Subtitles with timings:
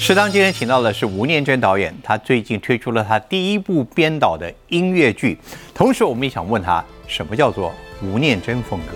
[0.00, 5.36] 适当今天请到的是吴念真导演，他最近推出了他第一部编导的音乐剧，
[5.74, 8.92] 同时我们也想问他，什么叫做吴念真风格？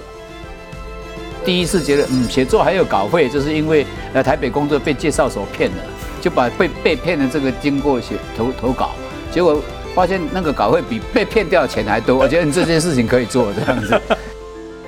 [1.45, 3.85] 第一次觉得，嗯，写作还有稿费，就是因为
[4.15, 5.83] 来台北工作被介绍所骗了，
[6.21, 8.93] 就把被被骗的这个经过写投投稿，
[9.31, 9.61] 结果
[9.95, 14.01] 发现那个稿费比被骗掉的钱还多，我觉得你这件事情可以做这样子。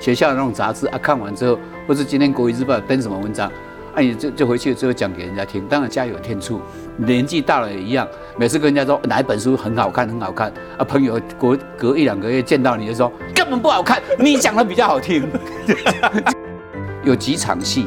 [0.01, 3.51] 学校的那种杂志啊，看完之后，或是今天国语日报登什么文章。
[3.95, 6.61] 那，你就就回去之后讲给人家听，当然家有天助，
[6.97, 8.07] 年纪大了也一样。
[8.37, 15.29] 每次跟人家说哪一本书很好看，很好看啊，朋友隔隔一两个月见到你就说根本不好看，你讲的比较好听。
[17.05, 17.87] 有几场戏，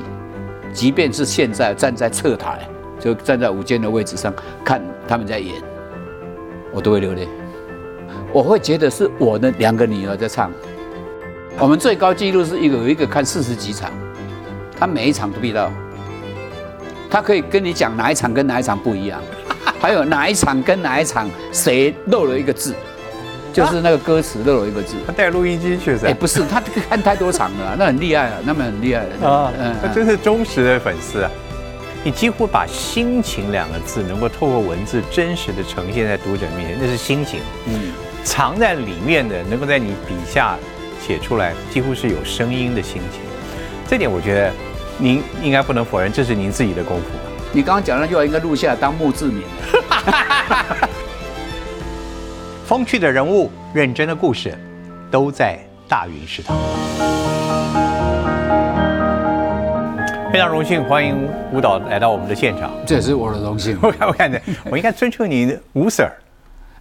[0.71, 2.67] 即便是现在站在侧台，
[2.99, 5.55] 就站在午间的位置上看他们在演，
[6.71, 7.27] 我都会流泪。
[8.31, 10.51] 我会觉得是我的两个女儿在唱。
[11.59, 13.91] 我们最高纪录是一个有一个看四十几场，
[14.79, 15.71] 他每一场都必到。
[17.09, 19.21] 他可以跟你讲哪一场跟哪一场不一样，
[19.79, 22.73] 还有哪一场跟哪一场谁漏了一个字，
[23.53, 24.95] 就是那个歌词漏了一个字。
[25.05, 26.07] 他带录音机去噻？
[26.07, 29.51] 哎，不是，他看太多场了， 那很厉害啊，那么很厉害啊，
[29.81, 31.31] 他真是忠实的粉丝啊！
[32.03, 37.39] 你几乎把心情两个字能够透过文字真实的呈现在读者面前，那是心情。
[37.65, 37.91] 嗯，
[38.23, 40.55] 藏在里面的能够在你笔下
[41.05, 43.21] 写出来，几乎是有声音的心情。
[43.89, 44.51] 这点我觉得。
[44.99, 47.03] 您应该不能否认，这是您自己的功夫。
[47.51, 49.43] 你刚刚讲那句话应该录下来当墓志铭。
[52.65, 54.57] 风趣的人物，认真的故事，
[55.11, 56.57] 都在大云食堂。
[60.33, 62.71] 非常荣幸，欢迎舞蹈来到我们的现场。
[62.85, 63.77] 这也是我的荣幸。
[63.81, 66.11] 我看，我看着，我应该尊称你吴 Sir。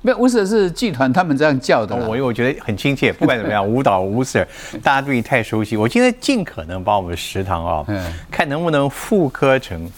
[0.07, 3.12] 没有吴 Sir 是剧团他们这样叫的，我我觉得很亲切。
[3.12, 4.47] 不管怎么样，舞蹈吴 Sir，
[4.81, 5.77] 大家对你太熟悉。
[5.77, 7.85] 我现在尽可能把我们的食堂啊，
[8.31, 9.91] 看能不能复刻成。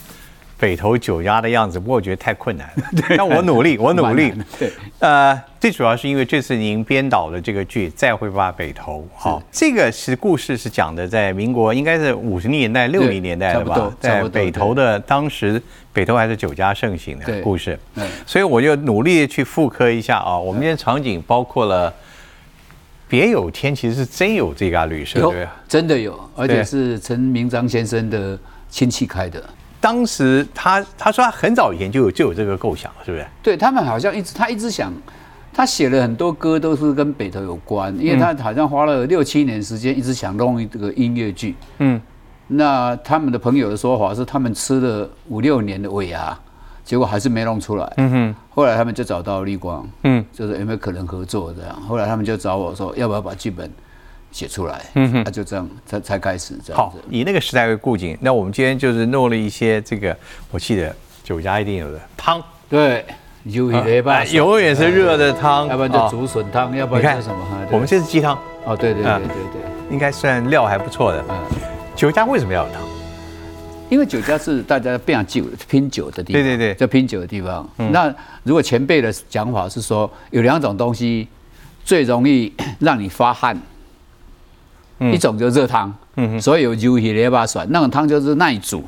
[0.61, 2.83] 北投酒家的样子，不过我觉得太困难了。
[3.17, 4.33] 但我努力， 我努力。
[4.59, 15.63] 对，呃，最主要是因为这次您编导的这个剧《再会吧北投》，好，这个是故事是讲的在民国应该是五十年代、六零年代的吧，在北投的当时
[15.99, 17.77] 北投还是酒家盛行的故事。
[18.25, 20.39] 所以我就努力去复刻一下啊。
[20.39, 21.93] 我们今天场景包括了
[23.09, 28.39] 别有天，其实是真有这家旅社，对真的有，而且是陈明章先生的
[28.69, 29.43] 亲戚开的。
[29.81, 33.27] 当时他他说他很早以前就有就有这个构想，是不是？
[33.43, 34.93] 对他们好像一直他一直想，
[35.53, 41.57] 他写了很多歌都是跟北投有关，因为他好像花了六七年时间一直想弄一个音乐剧。
[41.79, 42.01] 嗯，
[42.49, 46.37] 那他们的朋友的说法是他们吃了五六年的尾牙，
[46.85, 47.93] 结果还是没弄出来。
[47.99, 51.81] 嗯哼，后来他们就找到立光，嗯，就是有没有可能合作这样。
[51.83, 53.71] 后来他们就找我说要不要把剧本。
[54.31, 60.15] 写出来，嗯哼，那就这样才才开始这样好，以那个时代为背景，那我们今天就是弄了一些这个，
[60.51, 60.95] 我记得
[61.25, 62.39] 酒家一定有的汤，
[62.69, 63.07] 对，
[63.45, 67.39] 有一吧，永远是热的汤，要不然就竹笋汤，要不然就什么？
[67.73, 71.25] 我们这是鸡汤，哦，对对对对对，应该算料还不错的。
[71.99, 72.83] 嗯，酒家为什么要有汤？
[73.91, 77.69] 因为酒家是大家拼酒拼酒的地方，对对对，叫拼酒的地方。
[77.91, 78.15] 那
[78.45, 81.27] 如果前辈的讲法是说，有两种东西
[81.85, 83.59] 最容易 让你发汗。
[85.13, 85.95] 一种就热汤，
[86.41, 88.83] 所以有鱿鱼列巴蒜那种汤就是耐煮，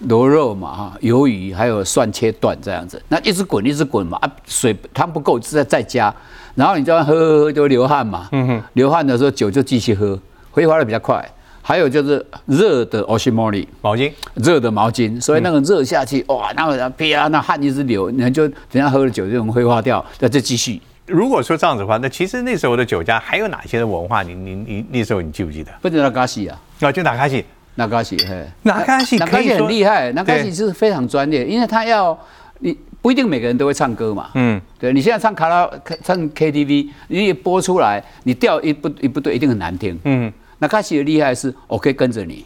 [0.00, 6.14] 螺肉嘛哈，鱿鱼还有蒜切断这样子，那一直滚一直滚嘛啊，水汤不够再再加，
[6.54, 8.28] 然后你这样喝喝喝就流汗嘛，
[8.74, 11.26] 流汗的时候酒就继续喝，挥发的比较快。
[11.68, 20.80] 还有就是热的 o s h i m o r i 毛巾，热的毛巾，所以那个热下去哇，那个啪那汗一直流，你就等下喝了酒就能挥发掉，那就继续。
[21.06, 24.22] 如果说这样子的话，那其实那时候的酒家还有哪些的文化？
[24.22, 25.72] 你你你那时候你记不记得？
[25.82, 27.44] 不知道卡西啊，啊，就纳卡西，
[27.74, 32.16] 纳卡西，嘿，纳卡西，纳卡西很厉害，纳卡西是非常专业，因为他要
[32.60, 35.68] 你不一定每个人都会唱歌嘛，嗯，对你现在唱卡拉
[36.04, 42.44] 唱 KTV，你一播出来，你调一不一不对，一定很难听，嗯，纳卡西的厉害是我可以跟着你，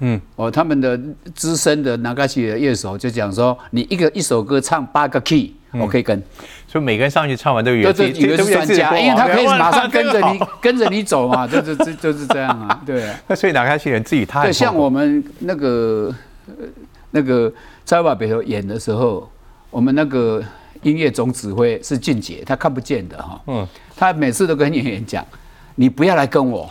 [0.00, 0.98] 嗯，哦，他们的
[1.34, 5.54] 资深的纳卡西的乐手就讲说，你一个一首歌唱八个 key。
[5.72, 6.20] 我可以跟，
[6.66, 13.08] 所以每个人上去唱完都有，这以为是专家，因为他可以马上跟着你，跟着你走嘛，就就就就是这样啊，对。
[13.28, 16.12] 那所以哪开戏人自己他，对，像我们那个
[17.12, 17.52] 那个
[17.84, 19.30] 在瓦北头演的时候，
[19.70, 20.42] 我们那个
[20.82, 25.24] 音乐总指挥是俊杰，他看不见的哈，嗯，他每次都跟演员讲，
[25.76, 26.68] 你不要来跟我。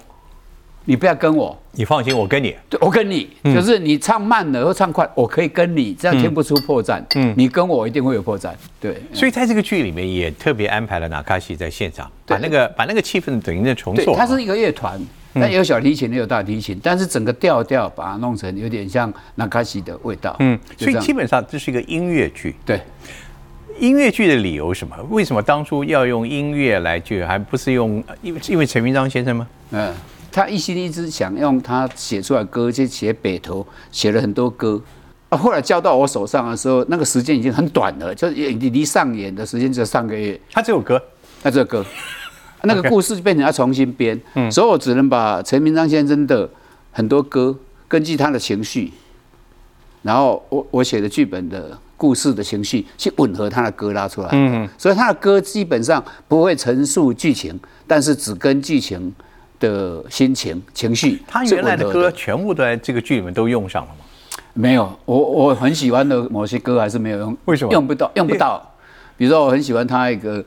[0.89, 6.99] 你不要跟我，你放心，我跟你，对，我跟你，就是你唱慢了或唱快，我可以跟你，这样听不出破绽。
[7.13, 8.49] 嗯，你跟我一定会有破绽。
[8.81, 14.15] 对，所以在这个剧里面也特别安排了纳卡西在现场，把那个把那个气氛等于在重塑。
[14.15, 14.99] 它是一个乐团，
[15.35, 20.35] 但有小提琴也有大提琴，但是整个调调把它弄成有点像纳卡西的味道。
[20.39, 22.55] 嗯，所以基本上这是一个音乐剧。
[22.65, 22.81] 对，
[23.77, 24.97] 音乐剧的理由什么？
[25.11, 29.47] 为什么当初要用音乐来剧，还不是用因为因为陈明章先生吗？
[29.69, 29.93] 嗯。
[30.31, 34.81] 他一心一直想用他写出来歌就写北投，写了很多歌，
[35.29, 40.39] 啊，后来交到我手上的时候，那个时间已经很短了，就离离上演的时间只有上个月。
[40.51, 41.01] 他这首歌，
[41.41, 41.85] 他这首歌，
[42.63, 44.19] 那个故事就变成要重新编，
[44.51, 46.49] 所以我只能把陈明章先生的
[46.91, 48.91] 很多歌，根据他的情绪，
[50.03, 54.29] 然后我我写的剧本的故事的情绪去吻合他的歌拉出来。
[54.31, 59.13] 嗯，所以他的歌基本上不会陈述剧情，但是只跟剧情。
[59.59, 64.05] 的心情情绪，他原来的歌全部都在这个剧里面都用上了吗？
[64.53, 67.37] 没有，我我很喜欢的某些歌还是没有用。
[67.45, 67.71] 为什么？
[67.71, 68.73] 用不到，用不到。
[69.15, 70.41] 比如说，我很喜欢他一个《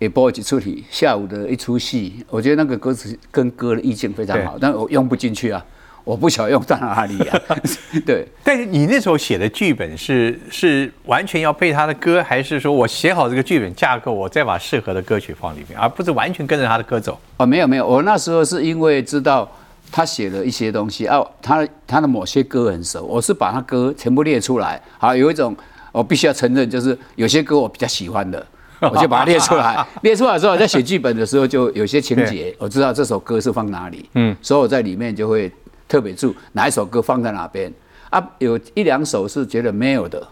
[0.00, 5.64] A Boy》处理下午的一出戏，我觉得那个歌词跟歌的意境非常好，但我用不进去啊。
[6.04, 7.38] 我不晓得用在哪里啊？
[8.04, 17.16] 对，但是你那时候写的剧本是是完全要背他的歌，还是说我写好这个剧本架构，我再把适合的歌曲放里面，而不是完全跟着他的歌走？
[17.36, 19.48] 哦，没有没有，我那时候是因为知道
[19.92, 24.80] 他写了一些东西，哦，他他的某些歌很熟，我是把他歌全部列出来。
[24.98, 25.56] 好，有一种
[25.92, 28.44] 我必须要承认，就是有些歌我比较喜欢的，
[28.80, 29.86] 我就把它列出来。
[30.02, 35.50] 列出来之后，在写剧本的时候，就有些情节我知道这首歌是放哪里，嗯，所以我在里面就会。
[35.92, 37.70] 特别注哪一首歌放在哪边
[38.08, 38.30] 啊？
[38.38, 40.26] 有一两首是觉得没有的，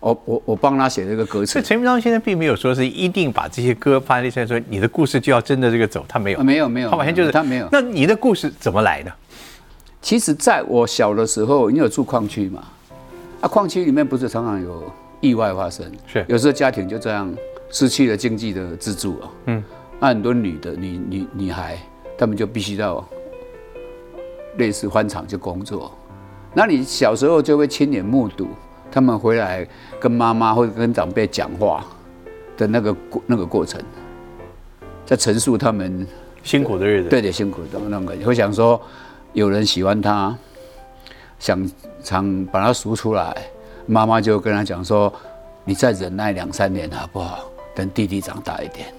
[0.00, 1.52] 我我我帮他写了一个歌词。
[1.52, 7.66] 所以陈明章现在并没有说是一定把这些歌放在出来，说你的故事就要真的这个走，他没有，没有没有，他完全就是他没有。
[7.72, 9.10] 那你的故事怎么来的？
[10.02, 12.62] 其实在我小的时候，你有住矿区嘛？
[13.40, 17.34] 啊，矿区里面不是常常有意外发生，是有时候家庭就这样
[17.70, 19.30] 失去了经济的支柱啊。
[19.46, 19.64] 嗯，
[20.00, 21.78] 那很多女的女女女孩，
[22.18, 23.08] 她们就必须到。
[24.56, 25.92] 类似欢场去工作，
[26.54, 28.48] 那你小时候就会亲眼目睹
[28.90, 29.66] 他们回来
[30.00, 31.84] 跟妈妈或者跟长辈讲话
[32.56, 33.80] 的那个过那个过程，
[35.04, 36.06] 在陈述他们
[36.42, 37.08] 辛苦的日子。
[37.08, 38.80] 对的，辛苦的那个，会想说
[39.34, 40.36] 有人喜欢他，
[41.38, 41.70] 想
[42.02, 43.36] 常把他赎出来，
[43.86, 45.12] 妈妈就跟他讲说
[45.64, 47.40] ：“你再忍耐两三年好不好？
[47.74, 48.92] 等弟弟长大一点。”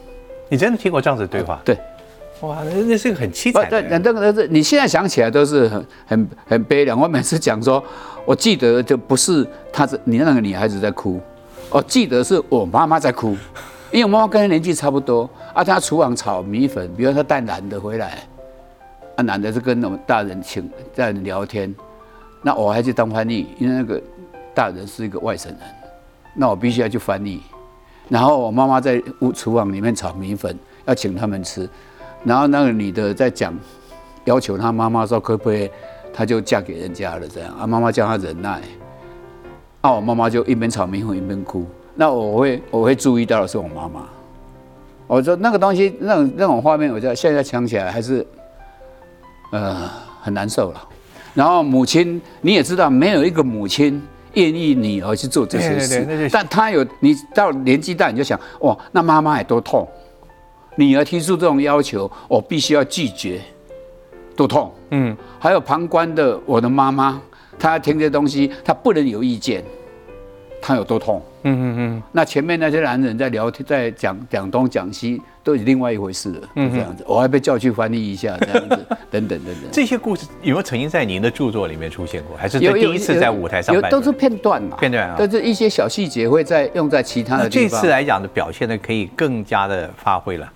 [0.47, 1.59] 你真的听过这样子的对话？
[1.65, 1.77] 对。
[2.41, 3.69] 哇，那那是个很凄惨。
[3.69, 6.99] 对，那那个是，你现在想起来都是很很很悲凉。
[6.99, 7.83] 我每次讲说，
[8.25, 11.19] 我记得就不是他，是你那个女孩子在哭，
[11.69, 13.35] 我记得是我妈妈在哭，
[13.91, 15.63] 因为我妈妈跟她年纪差不多啊。
[15.63, 18.23] 她厨房炒米粉，比如她带男的回来，
[19.17, 21.75] 啊，男的是跟我们大人请在聊天，
[22.41, 24.01] 那我还去当翻译，因为那个
[24.55, 25.59] 大人是一个外省人，
[26.35, 27.41] 那我必须要去翻译。
[28.07, 31.69] 然后我妈妈在屋厨房里面炒米粉，要请他们吃。
[32.23, 33.53] 然后那个女的在讲，
[34.25, 35.69] 要求她妈妈说可不可以，
[36.13, 37.65] 她就嫁给人家了这样啊。
[37.65, 38.61] 妈妈叫她忍耐，
[39.81, 41.65] 啊，我妈妈就一边炒米粉一边哭。
[41.95, 44.05] 那我会我会注意到的是我妈妈。
[45.07, 48.25] 我说那个东西那种那种画面，我就现在想起来还是，
[49.51, 49.89] 呃，
[50.21, 50.87] 很难受了。
[51.33, 54.01] 然后母亲你也知道，没有一个母亲
[54.33, 59.87] 愿意女儿去做这些事，但她有你到年纪大你就想，哇，那妈妈也多痛。
[60.85, 63.41] 女儿提出这种要求，我必须要拒绝，
[64.33, 64.73] 多痛。
[64.91, 67.21] 嗯，还有旁观的我的妈妈，
[67.59, 69.61] 她听这东西，她不能有意见，
[70.61, 71.21] 她有多痛？
[71.43, 72.03] 嗯嗯嗯。
[72.13, 76.49] 那前面那些男人在聊天，在讲讲东讲西，都是另外一回事了。
[76.55, 78.77] 嗯，这样子，我还被叫去翻译一下，这样子，
[79.11, 79.63] 等等等等。
[79.73, 82.37] 这些故事有没有曾经在您的著作里面出现过？
[82.37, 83.75] 还是第一次在舞台上？
[83.75, 84.77] 有，都是片段嘛。
[84.77, 87.69] 片段啊，但是一些小细节会在用在其他的地方。
[87.69, 90.49] 这次来讲的表现呢，可以更加的发挥了。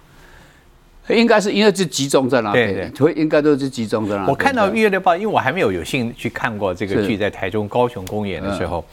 [1.10, 4.26] 应该是因为是集中在那边，对，会应该都是集中在那。
[4.28, 8.86] 我看到《月六报》，因为我还没有有幸去看过这个剧，在台中、高雄公演的时候，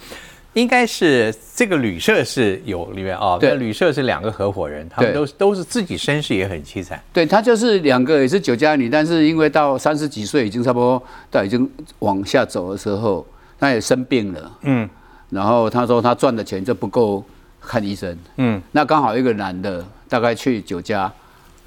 [0.55, 7.01] 应该是这个旅社是有里面啊，对，旅社是两个合伙人，他们都都是自己身世也很凄惨。
[7.13, 11.01] 对他就是两个也是酒家女，但是因为到三十几岁已经差不多
[11.31, 13.25] 到已经往下走的时候，
[13.57, 14.91] 他也生病了，嗯，
[15.29, 17.25] 然后他说他赚的钱就不够
[17.61, 21.13] 看医生，嗯，那刚好一个男的大概去酒家。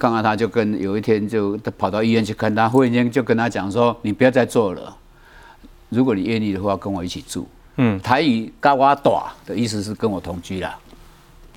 [0.04, 4.94] 刚刚他就跟有一天就他跑到医院去看他，忽然间就跟他讲说：“你不要再做了，
[5.88, 10.78] 如果你愿意的话，跟我一起住。”嗯，台语“嘎哇短”的意思是跟我同居啦，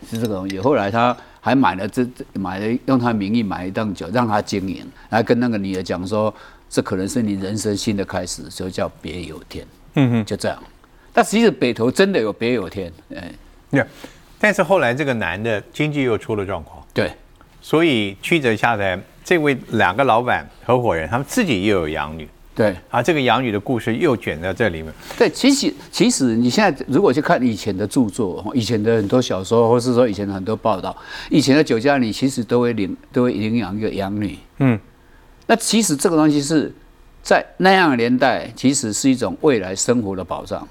[0.09, 0.61] 是这个东西。
[0.61, 6.33] 后来他还买了这买了用他名义买一档酒让他经营，来跟那个女的讲说
[6.71, 10.63] ：“这可能是你人生新的开始，所以叫别有天。”嗯哼，就这样。
[11.13, 13.33] 但其实际北投真的有别有天，哎，
[13.73, 13.85] 对。
[14.39, 17.11] 但是后来这个男的经济又出了状况，对。
[17.67, 24.95] 所以曲折下来，这位两个老板合伙人，他们自己又有养女，对，啊，这个养女的故事又卷在这里面。
[25.19, 30.97] 对，其实其实你现在如果去看以前的著作，以前的很多小说，或是说以前的很多报道，
[31.29, 34.39] 以前的酒家里其实都会领都会领养一个养女。
[34.59, 34.79] 嗯，
[35.49, 36.73] 那其实这个东西是
[37.21, 40.69] 在那样的年代，其实是一种未来生活的保障。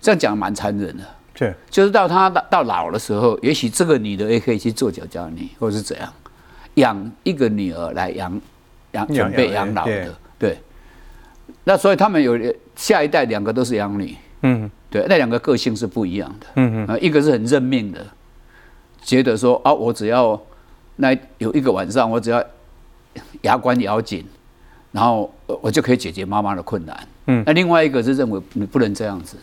[0.00, 1.04] 这样讲蛮残忍的。
[1.38, 6.12] 是，就是到他到到老的时候，也许这个女的也可以去做脚家女，或者是怎样，
[6.74, 8.40] 养一个女儿来养
[8.90, 10.12] 养准备养老的。
[10.36, 10.58] 对。
[11.62, 12.36] 那所以他们有
[12.74, 14.16] 下一代两个都是养女。
[14.42, 14.68] 嗯。
[14.90, 16.46] 对，那两个个性是不一样的。
[16.56, 17.00] 嗯嗯。
[17.00, 18.04] 一个是很认命的，
[19.00, 20.40] 觉得说啊，我只要
[20.96, 22.44] 那有一个晚上，我只要
[23.42, 24.24] 牙关咬紧，
[24.90, 27.08] 然后我就可以解决妈妈的困难。
[27.26, 27.44] 嗯。
[27.46, 29.36] 那另外一个是认为你不能这样子。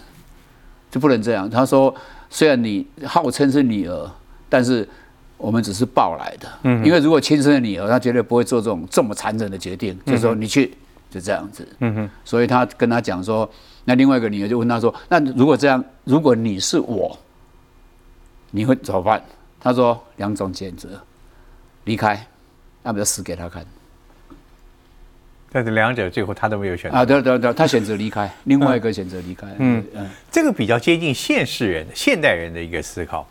[0.96, 1.50] 就不能这样。
[1.50, 1.94] 他说
[2.32, 4.10] ：“虽然你号称是女儿，
[4.48, 4.88] 但是
[5.36, 6.48] 我们只是抱来的。
[6.64, 10.00] 嗯，因为如果亲生的女儿，她绝对不会做这种这么残忍的决定。
[10.06, 10.74] 就是说你去，
[11.10, 11.68] 就这样子。
[11.80, 12.10] 嗯哼。
[12.24, 13.50] 所以他跟他讲说，
[13.84, 17.20] 那另外一个女儿就问他说：那如果这样，如果你是我，
[18.52, 19.22] 你会怎么办？
[19.60, 20.88] 他说两种选择：
[21.84, 22.26] 离开，
[22.84, 23.66] 要不要死给他看？”
[25.56, 29.48] 但是两者最后他都没有选择啊，对对对，他选择离开，另外一个选择离开。
[29.60, 33.26] 嗯嗯，这个比较接近现世人、现代人的一个思考，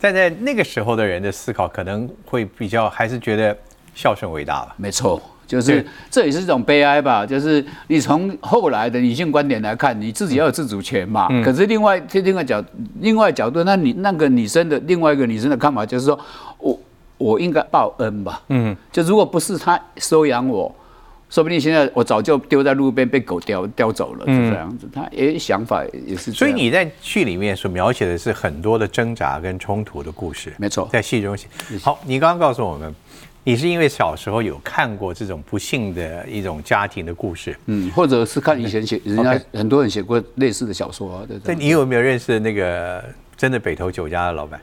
[0.00, 3.54] 但在那个时候的人的思考可能会比较还是觉得
[3.94, 4.74] 孝顺伟大吧。
[4.78, 7.26] 没错，就是这也是一种悲哀吧。
[7.26, 11.28] 就是你从后来的女性观点来看，你自己要有自主权嘛。
[11.44, 12.64] 可是另外另外角
[13.00, 16.18] 另外角度，那你那个女生的另外一个女生的看法就是说，
[16.56, 16.80] 我
[17.18, 18.40] 我应该报恩吧。
[18.48, 20.74] 嗯，就如果不是她收养我。
[21.28, 24.88] 说不定现在我早就丢在路边被狗叼叼走了，是这样子。
[24.92, 26.32] 他诶想法也是。
[26.32, 30.52] 所以你在剧里面所描写的是很多的挣扎跟冲突的故事。
[30.56, 31.48] 没错，在戏中写。
[31.82, 32.94] 好，你刚刚告诉我们，
[33.42, 41.26] 你是因为小时候有看过这种不幸的一种家庭的故事，嗯，或者是看以前写 人家很多人写过类似的小说啊。
[41.44, 43.04] 对，你有没有认识那个
[43.36, 44.60] 真的北投酒家的老板？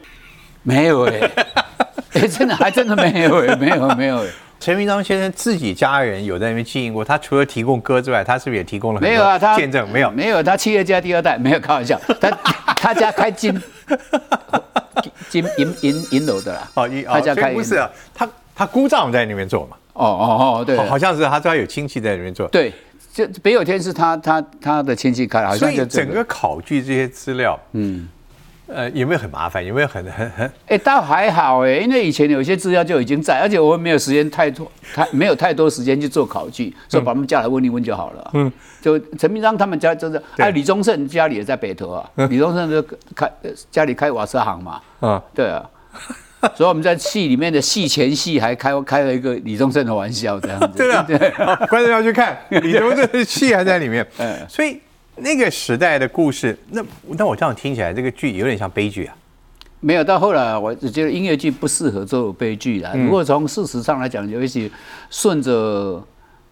[0.64, 1.30] 没有哎，
[2.14, 4.24] 哎，真的还真的没有哎，没有没有。
[4.64, 9.38] 陈明章先生自己家人有在那边经营过，他除了提供歌之外，他是不是也提供了没有啊？
[9.38, 9.86] 他见证？
[9.92, 12.32] 没有，没有，他企业家第二代，没有开玩笑， 他
[12.78, 13.62] 他家开金
[15.28, 16.72] 金银银银楼的啦。
[16.76, 19.76] 哦，他家开不是啊，他他姑丈在那边做嘛。
[19.92, 22.48] 哦哦哦，对，好像是他家有亲戚在那边做。
[22.48, 22.72] 对，
[23.12, 28.08] 就北有天是他他他的亲戚开，好像就整个考据这些资料，嗯。
[28.66, 29.64] 呃，有没有很麻烦？
[29.64, 30.52] 有没有很很很？
[30.68, 38.32] 哎，倒还好哎，因为以前有些资料就已经在，而且我们没有时间太多，太没有太多时间去做考据，所以把他们叫来问一问就好了。
[38.34, 38.52] 嗯，
[38.82, 42.10] 就陈明章他们家就是，还有李宗盛家里也在北投啊。
[42.30, 42.82] 李宗盛就
[43.14, 43.30] 开
[43.70, 44.82] 家里开瓦斯行嘛。
[45.02, 45.70] 啊，对啊。
[46.56, 50.68] 所以我们在戏里面的戏前戏还开开了一个李宗盛的玩笑，这样子。
[50.78, 54.08] 对啊，观众要去看 李宗盛的戏还在里面。
[54.18, 54.80] 嗯，所以。
[55.16, 56.84] 那个时代的故事，那
[57.18, 59.16] 那我这样听起来，这个剧有点像悲剧啊。
[59.80, 62.92] 没有到后来，我只觉得音乐剧不适合做悲剧啦。
[62.96, 64.72] 如果从事实上来讲，尤其
[65.10, 66.02] 顺着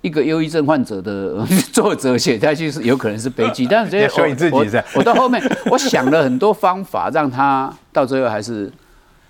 [0.01, 3.65] 一个忧郁症患者的 作者写下去，是有可能是悲剧。
[3.71, 5.41] 但是这说你自己在， 我到后面，
[5.71, 8.69] 我想了很多方法，让他到最后还是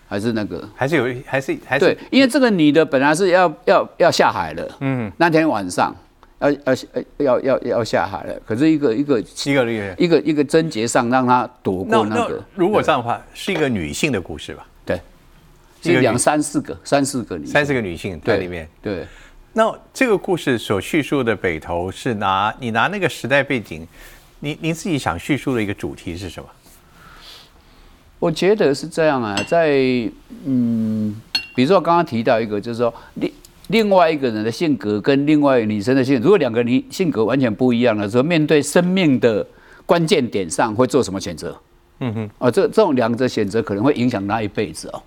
[0.07, 5.95] 还是那个，还是有，还是还是对，因为这个女的本来是要要要下海了，嗯，那天晚上。
[6.41, 12.43] 要要要要要下海了，可是一个一个一个一个一个贞节上让他躲过那个。
[12.55, 14.65] 如果这样的话，是一个女性的故事吧？
[14.83, 14.99] 对，
[15.83, 18.67] 是两三四个三四个女三四个女性在里面。
[18.81, 19.05] 对，
[19.53, 23.87] 那这个故事所叙述的北投是拿你拿那个时代背景，
[24.39, 26.49] 你你自己想叙述的一个主题是什么？
[28.17, 29.69] 我觉得是这样啊，在
[30.45, 31.21] 嗯，
[31.55, 33.31] 比如说刚刚提到一个，就是说你。
[33.71, 39.45] 另外一个人的性格跟另外女生的性，如果两个人性格完全不一样的时候，面对生命的
[39.85, 41.57] 关键点上会做什么选择？
[41.99, 45.01] 嗯哼，啊，这这种两者选择可能会影响他一辈子哦，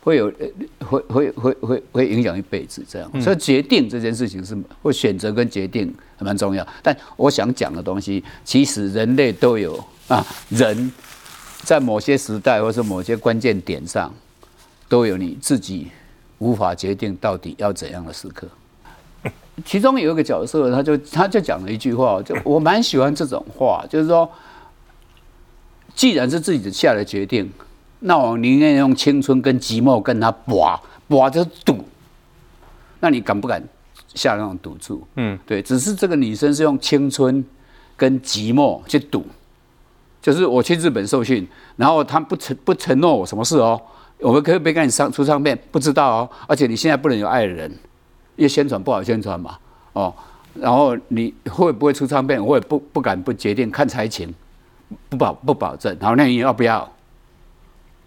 [0.00, 0.32] 会有
[0.78, 3.22] 会会会会会影响一辈子这样。
[3.22, 6.66] 所以决定这件事情是会选择跟决定还蛮重要。
[6.82, 10.90] 但我想讲的东西，其实人类都有啊，人
[11.62, 14.12] 在某些时代或是某些关键点上
[14.88, 15.88] 都有你自己。
[16.40, 18.48] 无法决定到底要怎样的时刻，
[19.62, 24.26] 其中有一个角色，他就他就讲了一句话，就我蛮喜欢这种话，就是说，
[25.94, 27.52] 既然是自己下的决定，
[27.98, 31.84] 那我宁愿用青春跟寂寞跟他搏搏着赌，
[33.00, 33.62] 那你敢不敢
[34.14, 35.06] 下那种赌注？
[35.16, 37.44] 嗯，对，只是这个女生是用青春
[37.98, 39.26] 跟寂寞去赌，
[40.22, 43.78] 就是我去日本受训，然后他不承不承诺我什么事哦。
[44.20, 45.58] 我们可不可以跟你上出唱片？
[45.70, 47.70] 不知道哦，而且你现在不能有爱人，
[48.36, 49.58] 因为宣传不好宣传嘛，
[49.94, 50.14] 哦，
[50.54, 52.44] 然后你会不会出唱片？
[52.44, 54.34] 我也不不敢不决定，看财情，
[55.08, 55.96] 不保不保证。
[56.00, 56.86] 好，那你要不要？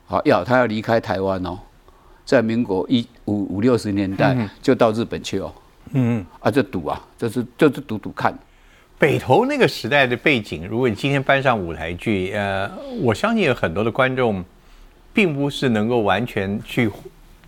[0.05, 1.58] 好，要他要离开台湾哦，
[2.25, 5.51] 在民国一五五六十年代就到日本去哦，
[5.93, 8.38] 嗯啊，就赌啊，就是就是赌赌看。
[9.00, 12.70] 北投那个时代的背景，如果你今天搬上舞台剧，呃，
[13.01, 14.46] 我相信有很多的观众。
[15.13, 16.89] 并不是能够完全去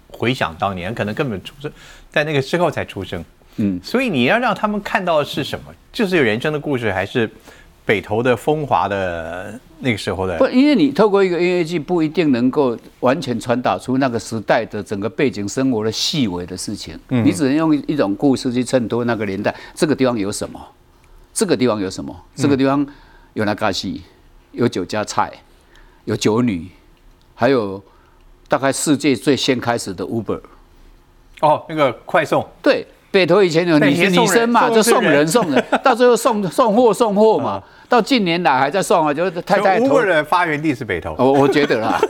[0.08, 1.72] 回想当年，可能根本出生
[2.10, 3.24] 在那个之后才出生。
[3.58, 5.74] 嗯，所以你要让他们看到的是什么？
[5.92, 7.30] 就是有人生的故事，还是
[7.86, 10.38] 北投的风华的那个时候的？
[10.38, 17.00] 不，因为你透过一个音乐剧，不一定能够完全传达出那个时代的整个背景生活的细微的事情。
[17.10, 19.56] 嗯，你只能用一种故事去衬托那个年代。
[19.74, 20.60] 这个地方有什么？
[21.34, 22.14] 这个地方有什么？
[22.36, 22.86] 这个地方
[23.34, 24.02] 有那嘎西，
[24.52, 25.32] 有酒家菜，
[26.04, 26.68] 有酒女。
[27.36, 27.82] 还有，
[28.48, 30.40] 大概世界最先开始的 Uber，
[31.42, 32.48] 哦，那个快送。
[32.62, 39.80] 对，北投以前有女女生嘛，就送人送人， 到最后送送货送货嘛，到近年来还在送啊，就是太太。
[39.80, 41.14] Uber 的发源地是北投。
[41.18, 42.00] 我我觉得啦。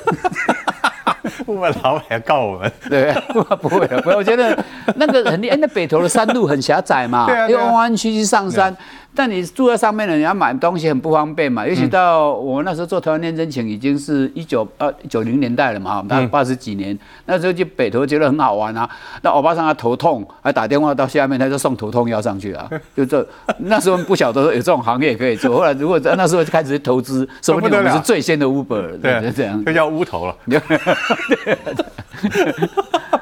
[1.48, 2.72] Uber 老板要告我们。
[2.90, 4.58] 对，不会不会，我觉得
[4.96, 8.76] 那个很哎，那北投的山路很狭窄嘛，又弯弯曲曲上山。
[9.16, 11.66] 但你住在上面的，你要买东西很不方便嘛。
[11.66, 18.90] 尤其到我那时候做台湾恋真情，已经是一九呃九零年代了嘛，那八十几年，那时候去北投觉得很好玩啊。
[19.22, 22.70] 那欧巴桑他头痛，还打电话到下面，他就送头痛药上去啊。
[22.96, 23.26] 就这
[23.60, 25.56] 那时候不晓得有这种行业可以做。
[25.58, 30.36] 后来如果在那时候就开始投资，说不定我们是最先的 Uber，对，这样就叫乌头了，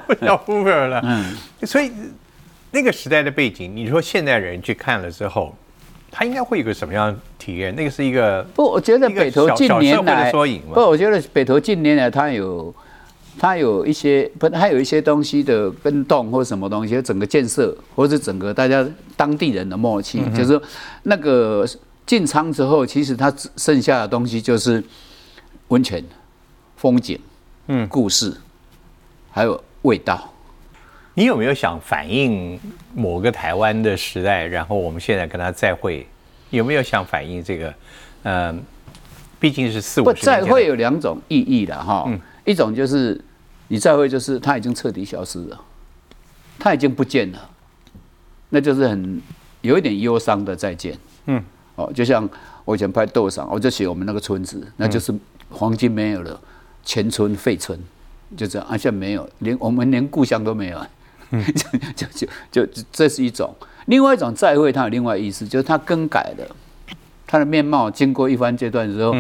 [0.08, 1.02] 不叫 Uber 了。
[1.04, 1.92] 嗯，所以
[2.72, 5.56] 那个时代的背景，你说现代人去看了之后。
[6.16, 7.74] 他应该会有个什么样的体验？
[7.76, 12.74] 那个是一个不，我觉得北投近年来不，我觉得北投近年来它有
[13.40, 20.62] 它有一些不，它有一些东西的跟动或什么东西，整个建设或者整个大家当地人的默契，就是
[21.02, 21.68] 那个
[22.06, 24.84] 进仓之后，其实它剩下的东西就是
[25.70, 26.04] 温泉、
[26.78, 27.20] 风景、
[27.68, 28.32] 嗯、故事，
[29.32, 30.30] 还有味道。
[31.16, 32.60] 你有没有想反映
[32.96, 34.48] 某个台湾的时代？
[34.48, 36.08] 然后我们现在跟他再会，
[36.58, 37.74] 有没有想反映这个？
[38.24, 38.64] 嗯，
[39.40, 40.24] 毕竟是四五十年。
[40.24, 42.08] 再会有两种意义的哈，
[42.46, 43.20] 一种就是
[43.68, 45.60] 你再会，就是他已经彻底消失了，
[46.60, 47.50] 他已经不见了，
[48.50, 49.22] 那就是很
[49.62, 50.98] 有一点忧伤的再见。
[51.26, 51.44] 嗯，
[51.76, 52.30] 哦，就像
[52.66, 55.14] 我以前拍豆上，我就写我们那个村子，那就是
[55.50, 56.40] 黄金没有了，
[56.86, 57.78] 前村废村，
[58.38, 60.80] 就这样，而且没有，连我们连故乡都没有。
[61.96, 63.52] 就就就就这是一种，
[63.86, 66.56] 另外一种再会，它有另外意思，就是它更改了，
[67.28, 69.14] 它的面貌经过一番阶段之后，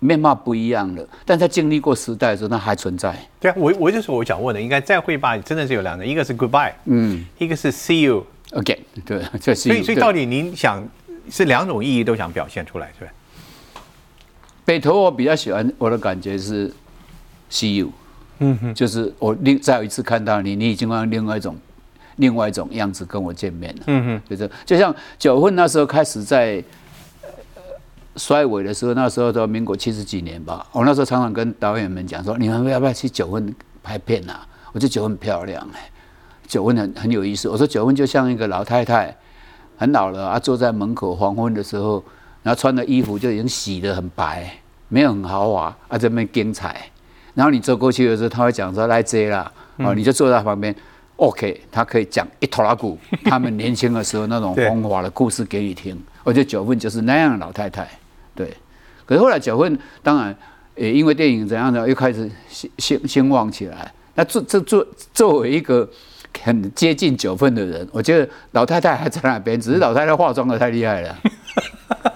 [0.00, 1.08] 面貌不一样了。
[1.24, 3.16] 但它经历过时代的时候，它还存在。
[3.40, 5.38] 对啊，我我就是我想问的，应该再会吧？
[5.38, 8.78] 真的是有两个，一个是 goodbye，嗯，一个是 see you again。
[9.04, 10.86] 对，这是所以所以到底您想
[11.30, 13.10] 是两种意义都想表现出来，是吧？
[14.64, 16.70] 北投我比较喜欢，我的感觉是
[17.50, 17.90] see you。
[18.40, 21.56] 嗯哼，就是我另再有一次看到你，你已经用另外一种、
[22.16, 23.82] 另外一种样子跟我见面了。
[23.86, 26.62] 嗯哼，就是就像九份那时候开始在
[28.16, 30.66] 衰尾的时候，那时候到民国七十几年吧。
[30.72, 35.90] 我那时候常常跟导演们讲说：“你们要不要去九份拍片啊？”我觉得九份很漂亮哎，
[36.46, 37.48] 九份很很有意思。
[37.48, 39.16] 我说九份就像一个老太太，
[39.76, 42.02] 很老了啊，坐在门口黄昏的时候，
[42.42, 46.88] 然后穿的衣服就已经洗得很白，没有很豪华啊，这边精彩。
[47.34, 50.74] 然后你走过去的时候，他会讲说来这啦，哦，你就坐在旁边
[51.16, 55.98] ，OK，他可以讲一拖拉鼓， 他们年轻的时候那种风华的故事给你听。
[56.22, 57.88] 我觉得九份就是那样的老太太，
[58.34, 58.52] 对。
[59.06, 60.34] 可是后来九份当然
[60.76, 63.92] 也因为电影怎样的又开始兴兴兴旺起来。
[64.14, 65.88] 那作作作作为一个
[66.42, 71.18] 很接近九份的人，我觉得老太太还在那边，只是老太太化妆的太厉害了，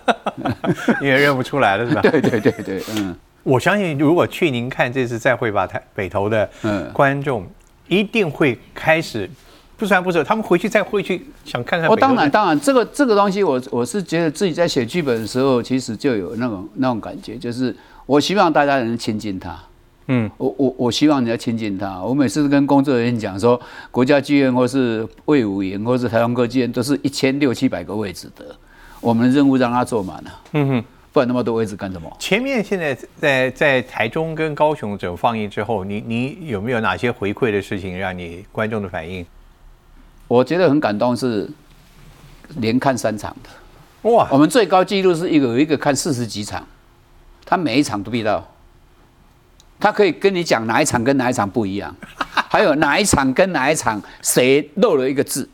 [1.03, 2.01] 你也认不出来了是吧？
[2.03, 3.15] 对对对对，嗯。
[3.43, 6.49] 我相信，如果去您看这次再会吧台北投的
[6.93, 7.47] 观众，
[7.89, 9.29] 一定会开始
[9.77, 11.89] 不算不说，他们回去再回去想看看。
[11.89, 17.75] 我当然当然，这个这个东西，我我是觉得自己在写剧本的时候，其实就有那种那种感觉，就是
[18.05, 19.57] 我希望大家能亲近他。
[20.09, 22.01] 嗯，我我我希望你要亲近他。
[22.03, 28.45] 我每次跟工作人员讲说，国家剧院或是魏武营或是台湾歌剧院，都是一千六七百个位置的，
[29.01, 30.31] 我们的任务让他坐满了。
[30.53, 30.85] 嗯哼。
[31.19, 32.09] 不然那么多位置干什么？
[32.21, 39.27] 前面现在在在台中跟高雄整放映之后，你你有没有哪些回馈的事情让你观众的反应？
[40.29, 41.51] 我觉得很感动，是
[42.59, 44.29] 连看三场的哇！
[44.31, 46.65] 我们最高纪录是一个有一个看四十几场，
[47.45, 48.49] 他每一场都必到。
[49.81, 51.93] 他可以跟你讲哪一场跟哪一场不一样，
[52.49, 55.51] 还有哪一场跟哪一场谁漏了一个字，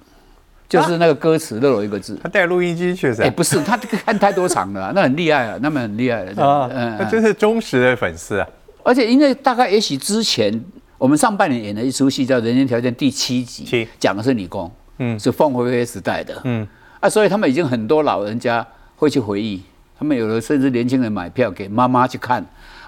[0.80, 2.18] 就是那个歌词漏了一个字。
[2.22, 3.24] 他带录音机去噻？
[3.24, 8.48] 哎，不是，他看太多场了， 那很厉害啊，那么很厉害的啊，那真是忠实的粉丝啊。
[8.82, 10.62] 而且因为大概也许之前
[10.98, 16.66] 我们上半年演了一出戏叫《人间条件》第七集，讲的是女工，嗯，是凤飞飞时代的，嗯，
[17.00, 19.62] 啊，所以他们已经很多老人家会去回忆，
[19.98, 22.44] 他们有的甚至年轻人买票给妈妈去看。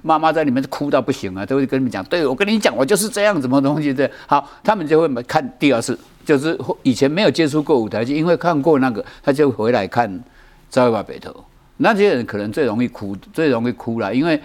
[0.07, 4.09] 妈妈在里面哭到不行啊，都会跟你们讲，对我跟你讲，我就是这样，什么东西的。
[4.29, 10.09] 好，他们就会看第二次，就是以前没有接触过舞台剧，因为看过那个，他就回来看
[10.71, 11.31] 《朝把北头》。
[11.79, 14.41] 那些人可能最容易哭，最容易哭了，因为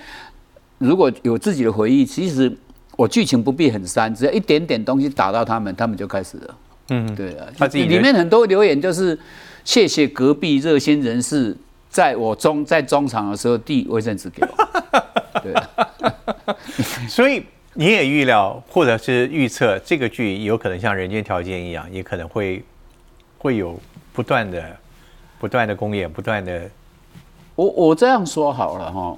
[0.80, 2.52] 如果有自己的回忆，其实
[2.98, 6.56] 我剧情不必很删，只要一点点东西打到他们，他们就开始了。
[6.90, 9.18] 嗯，对啊，里面很多留言就是
[9.64, 11.56] 谢谢隔壁热心人士，
[11.90, 15.21] 在我中在中场的时候递卫生纸给我。
[15.42, 15.54] 对，
[17.08, 22.64] 所以你也预料或者是预测这个剧有可能像《人间条件》一样，也可能会
[23.38, 23.80] 会有
[24.12, 24.64] 不断的、
[25.40, 26.70] 不断的公演，不断的。
[27.56, 29.18] 我我这样说好了哈，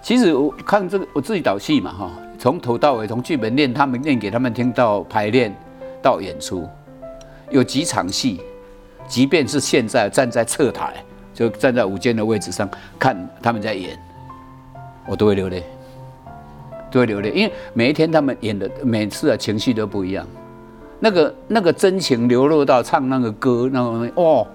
[0.00, 5.54] 其实我看这个我自己导戏嘛哈，从头到尾从剧本练他们练给他们听到排练
[6.02, 6.68] 到演出，
[7.50, 8.40] 有几场戏，
[9.08, 10.94] 即便是现在站在侧台，
[11.34, 13.98] 就站在舞间的位置上看他们在演。
[15.08, 15.62] 我都会流泪，
[16.90, 20.26] 都会流泪，因为每一天他们演的每次的情绪都不一样，
[21.00, 24.46] 那个那个真情流露到唱那个歌，那个哦，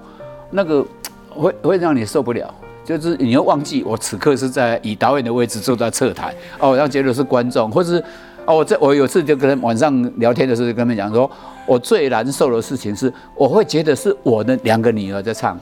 [0.50, 0.86] 那个
[1.30, 8.04] 会会让你受不了，就是你要忘记我此刻是在以导演的位置坐在侧台，哦，让觉得是观众，或是
[8.46, 11.30] 哦，我这我有次就跟晚上聊天的时候就跟他们讲说，
[11.66, 15.56] 我最难受的事情是，我会觉得是我的两个女儿在唱，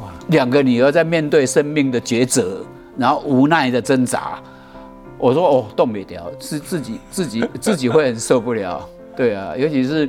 [0.00, 2.64] 哇，两个女儿在面对生命的抉择。
[2.96, 4.38] 然后无奈的挣扎，
[5.18, 10.08] 我说哦，动不了，是自己自己 自己会很受不了，对啊，尤其是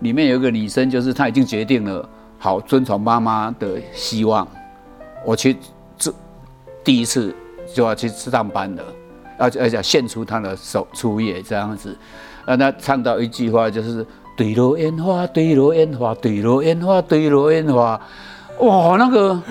[0.00, 4.46] 里面有一个女生，就是她已经决定了，好遵从妈妈的希望，
[5.24, 5.56] 我去
[5.96, 6.12] 这
[6.84, 7.34] 第一次
[7.74, 8.82] 就要去上班了，
[9.38, 11.96] 而且而且献出她的手初夜这样子，
[12.46, 18.00] 让她唱到一句话就是对落烟花，对落烟花，对落烟花，对落烟花，
[18.60, 19.42] 哇，那个。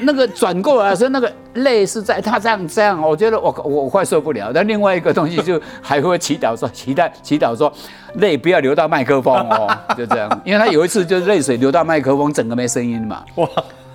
[0.00, 4.50] 那个转过来说那个泪是在他这样这样，我觉得我我快受不了。
[4.52, 7.72] 但另外一个东西就还会祈祷说，祈祷祈祷说，
[8.14, 10.42] 泪不要流到麦克风哦， 就这样。
[10.44, 13.24] 因为他有一次就是泪水流到麦克风，整个没声音嘛。
[13.36, 13.48] 哇，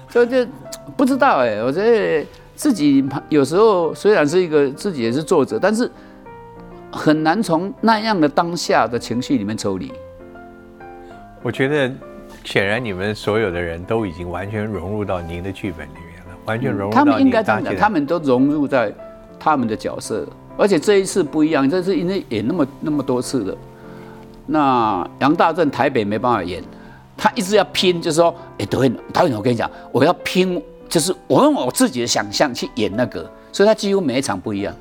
[0.10, 0.46] 所以就
[0.96, 5.90] 不知道哎，我觉得自己有时候虽然是一个自己也是作者，但是
[6.92, 9.92] 很难从那样的当下的情绪里面抽离。
[11.42, 11.92] 我觉得。
[12.44, 16.98] 显然，你们所有的人都已经完全融入到您的剧本里面了，完全融入到。
[16.98, 18.94] 他们应该这样讲，他们都融入在
[19.40, 23.58] 他们的角色，而且这一次不一样，这次因为演那么那么多次了。
[24.48, 26.64] 那杨大正台北没办法演，
[27.16, 34.74] 他一直要拼，就是说，哎，导演，导演，我跟你讲，我要拼，就是我用我自己的想象去演那个，所以他几乎每一场不一样。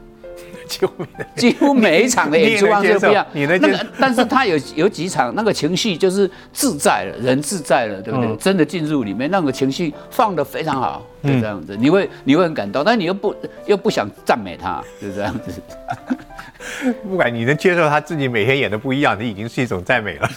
[0.69, 8.37] 几乎 几乎每一场的演出方式不一样，那个，但是他有有几场那个情绪就是自在了，人自在了，对不对？
[8.37, 13.35] 真的进入里面，那个情绪放的非常好，就这样子，你会你会很感动，但你又不
[13.67, 15.61] 又不想赞美他，就这样子。
[17.09, 20.29] 不管你能接受他自己每天演的不一样，这已经是一种赞美了。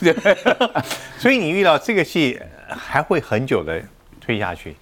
[1.17, 2.39] 所以你遇到这个戏
[2.70, 3.82] 还会很久的
[4.20, 4.76] 推下去。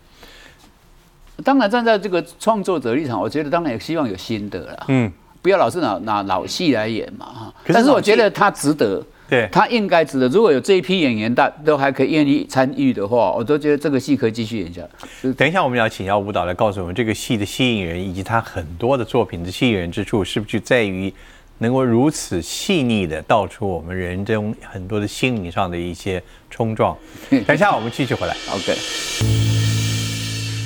[1.43, 4.85] 当然站在这个创作者立场，我觉得当然也希望有新的了。
[4.89, 5.11] 嗯。
[5.41, 10.27] 不要老是拿拿老戏来演嘛哈，但是我觉得他值得，对，他应该值得。
[10.27, 14.81] 如果有这一批演员大都还可以愿意参与的话，我都觉得这个戏可以继续演下
[15.21, 15.31] 去。
[15.37, 21.13] 等一下我们要请教舞蹈来告诉我们这个戏的吸引人，以及他很多的作品的吸引人之处，是不是就在于
[21.59, 26.97] 能够如此细腻的道出我们人中很多的心灵上的一些冲撞？
[27.47, 28.35] 等一下我们继续回来。
[28.53, 29.68] OK。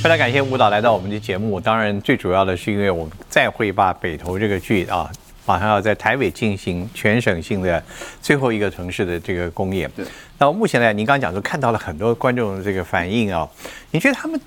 [0.03, 1.61] 非常感谢舞蹈来到我们的节目。
[1.61, 5.09] 当然，最主要的是因为我们再会把北投这个剧啊，
[5.45, 7.81] 马上要在台北进行全省性的
[8.21, 9.89] 最后一个城市的这个公演。
[9.95, 10.05] 对。
[10.37, 13.49] 那目前呢，您刚刚讲说看到了很多观众的这个反应啊，
[13.91, 14.37] 你觉得他们？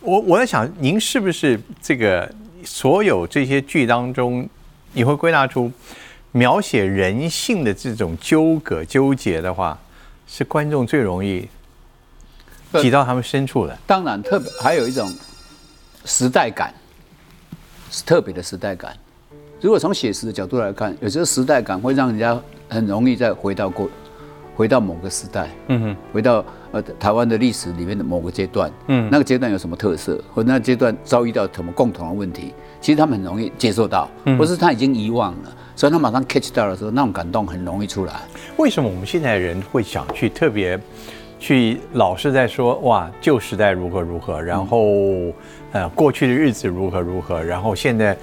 [0.00, 2.28] 我我在想，您是不是这个
[2.64, 4.48] 所有这些剧当中，
[4.92, 5.70] 你会归纳出
[6.32, 9.78] 描写人性的这种纠葛纠结的话，
[10.26, 11.46] 是观众最容易？
[12.80, 13.76] 挤到他们深处了。
[13.86, 15.12] 当然，特别还有一种
[16.04, 16.72] 时代感，
[17.90, 18.96] 是特别的时代感。
[19.60, 23.88] 如果从写实的角度来看，有时候时代感会让人家很容易再回到过
[24.56, 34.08] 回到某个时代，嗯哼，回到呃台湾的历史里面的某个阶段，嗯，那个阶段有什么特色，或那阶段遭遇到什么共同的问题，其实他们很容易接受到，
[34.38, 38.20] 或是他已经遗忘了，所以他马上 catch 到的时候，那种感动很容易出来。
[38.56, 40.78] 为什么我们现在人会想去特别
[41.42, 44.86] 去老是在说哇旧时代如何如何，然后
[45.72, 48.16] 呃过去的日子如何如何，然后现在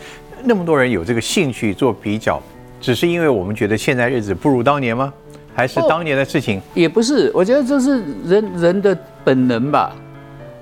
[0.46, 2.42] 那么多人有这个兴趣做比较，
[2.80, 5.14] 只是因为我们觉得现在日子不如当年吗？
[5.54, 7.30] 还是当年的事情，也不是。
[7.34, 9.94] 我觉得这是人人的本能吧，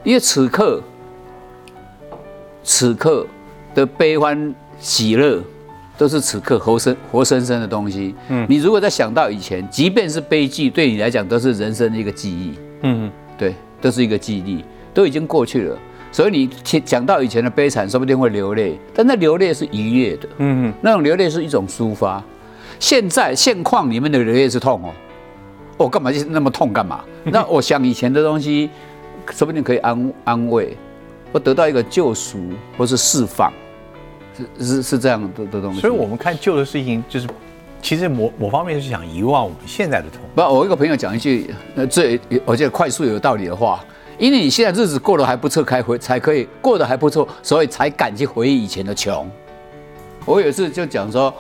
[0.04, 0.82] 因为此刻，
[2.64, 3.28] 此刻
[3.76, 5.40] 的悲欢喜乐，
[5.98, 8.14] 都是此刻活生活生生的东西。
[8.30, 12.54] 嗯，你如果再想到以前，即便是悲剧，对你来讲都是人生的一个记忆。
[12.84, 15.78] 嗯，对，都是一个记忆，都已经过去了。
[16.12, 16.48] 所以你
[16.82, 20.30] 讲到以前的悲惨，说不定会流泪，但那流泪是愉悦的。
[20.38, 22.24] 嗯，那种流泪是一种抒发。
[22.80, 24.94] 现在现况里面的流泪是痛哦，
[25.78, 27.04] 我干嘛就那么痛干嘛？
[27.26, 28.70] 那我想以前的东西，
[29.32, 30.78] 说不定可以安安慰，
[31.34, 32.38] 或得到一个救赎，
[32.78, 33.52] 或是释放，
[34.60, 35.82] 是是是这样的的东西。
[35.82, 37.28] 所以我们看旧的事情，就是
[37.82, 40.22] 其实某某方面是想遗忘我们现在的痛。
[40.36, 43.84] 不，我一个朋友讲一句，呃，最我觉得快速有道理的话，
[44.18, 49.30] 因为你现在日子过得还不错，开回才可以过得还不错，所以才敢去回忆以前的穷。
[50.26, 51.34] 我有一次就讲说。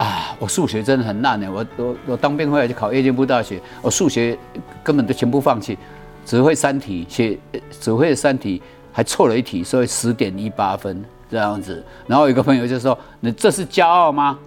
[0.00, 1.46] 啊，我数学真的很烂呢。
[1.52, 4.34] 我我我当兵回来就考夜间部大学，我数学
[4.82, 5.76] 根本都全部放弃，
[6.24, 7.38] 只会三题，写
[7.78, 11.82] 只会三题，还错了一题，所以十点一八分这样子。
[12.06, 14.38] 然后有个朋友就说：“你这是骄傲吗？”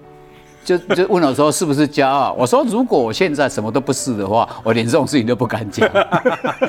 [0.63, 5.89] 就就问我说：“是不是骄傲？”我说：“如果我现在什么都不是的话，我连这种事情都不敢讲。”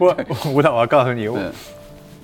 [0.00, 1.28] 我吴导，我要告诉你。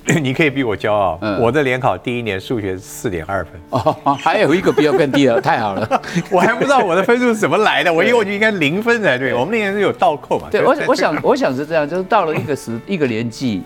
[0.23, 10.47] 你可以比我骄傲，我的联考第一年数学四点二分哦，还有一个比我更低的，太好了， 我还不知道我的分数是怎么来的， 我以为我就应该零分才对，我们那年是有倒扣嘛。
[10.49, 13.65] 对，我我想我想是这样，就是到了一个时一个年纪，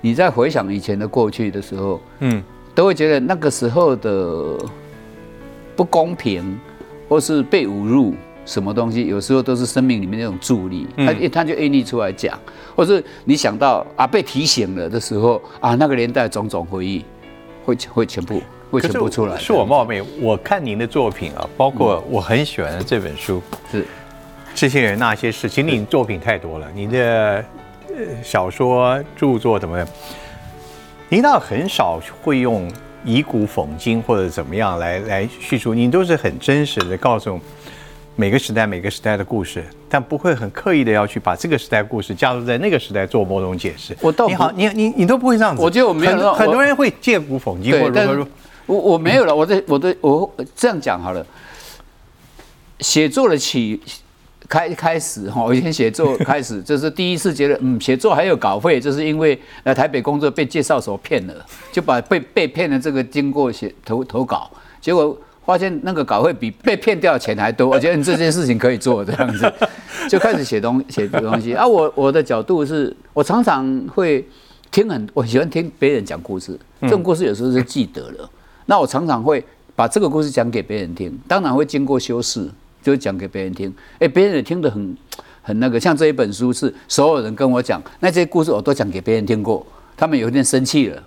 [0.00, 2.42] 你在回想以前的过去的时候，嗯，
[2.74, 4.58] 都会觉得那个时候的
[5.76, 6.58] 不公平，
[7.08, 8.14] 或是被侮辱。
[8.44, 12.36] 什么东西有时候都是生命里面那种助力，他一他就愿意出来讲，
[12.74, 17.04] 或是你想到啊被提醒了的时候啊，那个年代种种回忆
[17.64, 19.38] 会会全部会全部出来。
[19.38, 23.86] 是我冒昧，我看您的作品啊，包括我很喜欢的这本书是
[24.56, 27.44] 这些人那些事，其实您作品太多了，您的
[28.24, 29.86] 小说著作怎么样？
[31.12, 32.66] 您倒很少会用
[33.04, 37.38] 以古讽今或者怎么样来来叙述，您都是很真实的告诉。
[38.16, 43.94] 每个时代，每个时代的故事，但不会很刻意的要去把这个时代故事加入在那个时代做某种解释。
[44.00, 45.62] 我倒你好，你你你都不会这样子。
[45.62, 48.30] 我觉得我没有，很多人会借古讽今或者如何。
[48.64, 51.26] 我我没有了，我的我的我这样讲好了。
[52.80, 53.78] 写作的起
[54.48, 61.34] 开开始哈，我以前写作开始，这是第一次觉得嗯，写作还有稿费，就是因为来台北工作被介绍所骗了，
[61.70, 64.50] 就把被被骗的这个经过写投投稿，
[64.80, 65.18] 结果。
[65.44, 69.52] 发现那个稿费比被骗掉的钱还多，我觉得你这件事情可以做这样子，
[70.08, 71.66] 就开始写东写东西啊。
[71.66, 74.24] 我我的角度是，我常常会
[74.70, 78.30] 听很，我喜欢听别人讲故事，这种故事有时候是记得了。
[78.66, 82.48] 那我常常会把这个故事讲给别人听，当然会经过修饰，
[82.82, 83.72] 就讲给别人听。
[83.98, 84.96] 哎，别人也听得很
[85.40, 89.66] 很那个，像这一本书是所有人跟我讲，那这些故事我都讲给别人听过，
[89.96, 91.02] 他们有点生气了。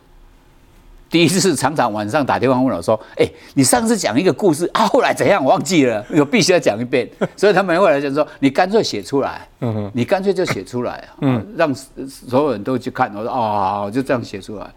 [1.07, 5.41] 第一次常常晚上打电话问我说：“哎，你上次讲一个故事啊，后来怎样？
[5.41, 7.09] 我忘记了， 我必须要讲一遍。
[7.37, 9.47] ”所以他们后来就说：“你干脆写出来，
[9.93, 14.69] 你干脆就写出来，嗯，让所有人都去看。”我说：“哦，好，就这样写出来。”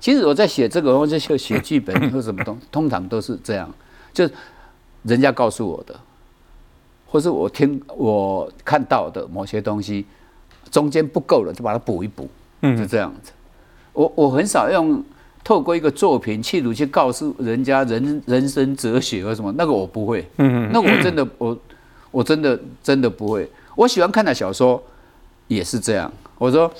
[0.00, 3.72] 其实我在写这个，或者写写剧本或什么东，通常都是这样，
[4.12, 4.28] 就
[5.02, 5.94] 人家告诉我的，
[7.08, 10.06] 或是我听我看到的某些东西，
[10.70, 12.28] 中间不够了，就把它补一补，
[12.60, 13.32] 嗯，就这样子。
[13.92, 15.02] 我我很少用。
[15.44, 20.28] 透过一个作品，企图去告诉人家人人生哲学或什么，那个我不会。
[20.36, 21.58] 嗯那我真的我
[22.10, 23.48] 我真的真的不会。
[23.74, 24.82] 我喜欢看的小说
[25.46, 26.12] 也是这样。
[26.36, 26.70] 我说，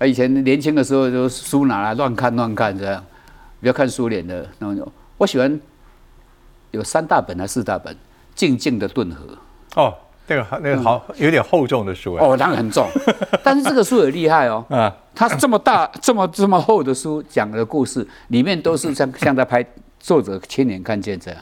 [0.00, 3.04] 以前年轻的时候就书拿来乱看乱看这样，
[3.60, 4.90] 比较看苏联的那种。
[5.18, 5.60] 我喜欢
[6.72, 7.94] 有三大本还是四大本，
[8.34, 9.24] 《静静的顿河》。
[9.74, 9.94] 哦。
[10.28, 12.84] 那个那个好有点厚重的书哦，当然很重，
[13.44, 14.64] 但是这个书很厉害哦。
[14.68, 19.64] 啊，它这么大、这么这么厚的书，讲的故事里面都是像 像在拍
[20.00, 21.40] 作者亲眼看见这样，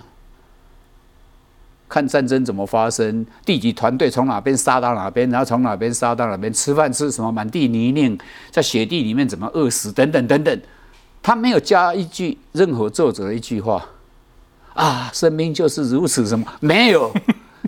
[1.89, 10.61] 看战争怎么发生，地级团队从哪边杀到哪边，然后从哪边杀到哪边，吃饭吃什么，满地泥泞，在雪地里面怎么饿死，等等等等。
[11.23, 13.83] 他没有加一句任何作者的一句话
[14.75, 17.11] 啊，生命就是如此什么没有。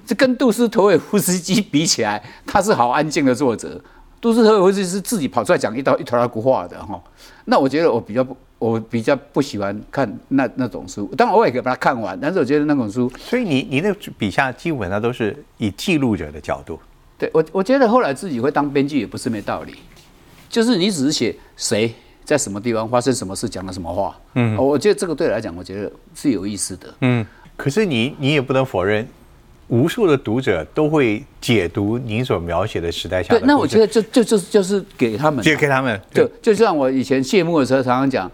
[0.06, 3.78] 这跟杜斯妥韦夫斯基比起来，他是好安静的作者。
[4.20, 7.02] 杜斯妥韦夫斯基是自己跑出来讲一道一条古话的哈。
[7.46, 11.06] 那我觉得我比较不，我比较不喜欢看那那种书。
[11.16, 16.78] 当然我也可以把它看完，但是我觉得那种书，所以你你的笔下基本上都是以记录者的角度。
[17.18, 19.74] 对我，我觉得后来自己会当编剧也不是没道理，
[20.48, 21.92] 就是你只是写谁
[22.24, 24.16] 在什么地方发生什么事，讲了什么话。
[24.34, 26.94] 嗯，我觉得这个对我来讲，我觉得是有意思的。
[27.00, 27.24] 嗯，
[27.56, 29.06] 可是你你也不能否认，
[29.68, 33.40] 无数的读者都会解读您所描写的时代下的。
[33.40, 36.00] 对，那我觉得就就就就是给他们，就给他们。
[36.12, 38.30] 就就像我以前谢幕的时候常常讲，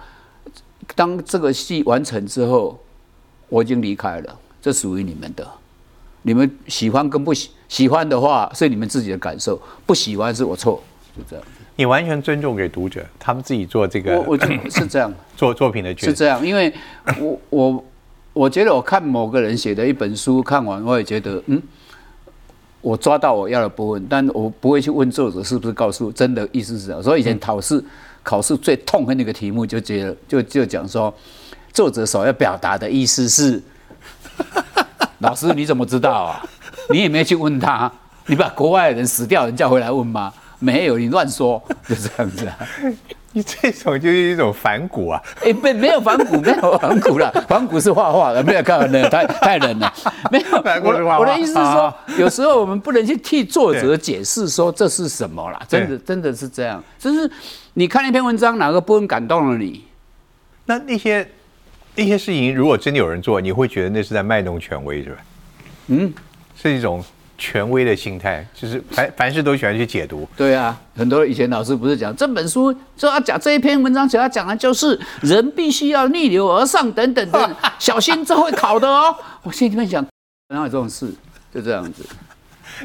[0.95, 2.79] 当这个戏完成之后，
[3.49, 5.47] 我已经离开了，这属于你们的。
[6.25, 10.81] 你们喜欢跟不喜喜欢的话是你们自己的感受，不喜欢是我错，
[11.17, 11.45] 就这样。
[11.75, 16.73] 你完全尊重给读者，他们自己做这个，我我是这样 做作品的决定是这样，因为
[17.19, 17.85] 我我
[18.33, 21.63] 我觉得我看某个人写的一本书看完，我也觉得嗯，
[22.81, 27.03] 我抓到我要的部分，但我不会去问作者是不是告诉真的意思是什么。
[27.03, 27.85] 所以以前考试
[28.23, 31.13] 考试最痛恨那个题目，就觉得就就讲说，
[31.73, 33.63] 作者所要表达的意思是。
[35.21, 36.43] 老师，你怎么知道啊？
[36.91, 37.93] 你也没去问他，
[38.27, 40.33] 你把国外的人死掉人叫回来问吗？
[40.59, 42.59] 没有，你乱说，就这样子啊。
[43.33, 45.23] 你 这种就是一种反骨啊！
[45.43, 49.93] 哎，没没有反骨， 没有反骨了，反骨是画画的，没有看的， 太太冷了。
[50.31, 50.47] 没有，
[50.83, 56.83] 我我的意思是说，有时候我们不能去替作者解释说这是什么啦，真的真的是这样。
[56.99, 57.31] 就是
[57.75, 59.85] 你看一篇文章，哪个部分感动了你？
[60.67, 61.29] 那那些。
[61.95, 65.17] 那些事情如果真的有人做，你会觉得那是在卖弄权威，是吧？
[65.89, 66.11] 嗯，
[66.57, 67.05] 是一种
[67.37, 70.29] 权威的心态，就是凡凡事都喜欢去解读。
[70.37, 79.15] 对啊，很多以前老师不是讲这本书就要讲这一篇文章，主要讲的就是人必须要逆流而上等等等， 小心这会考的哦。
[79.43, 80.05] 我心里面想，
[80.49, 81.13] 哪有这种事？
[81.53, 82.05] 就这样子。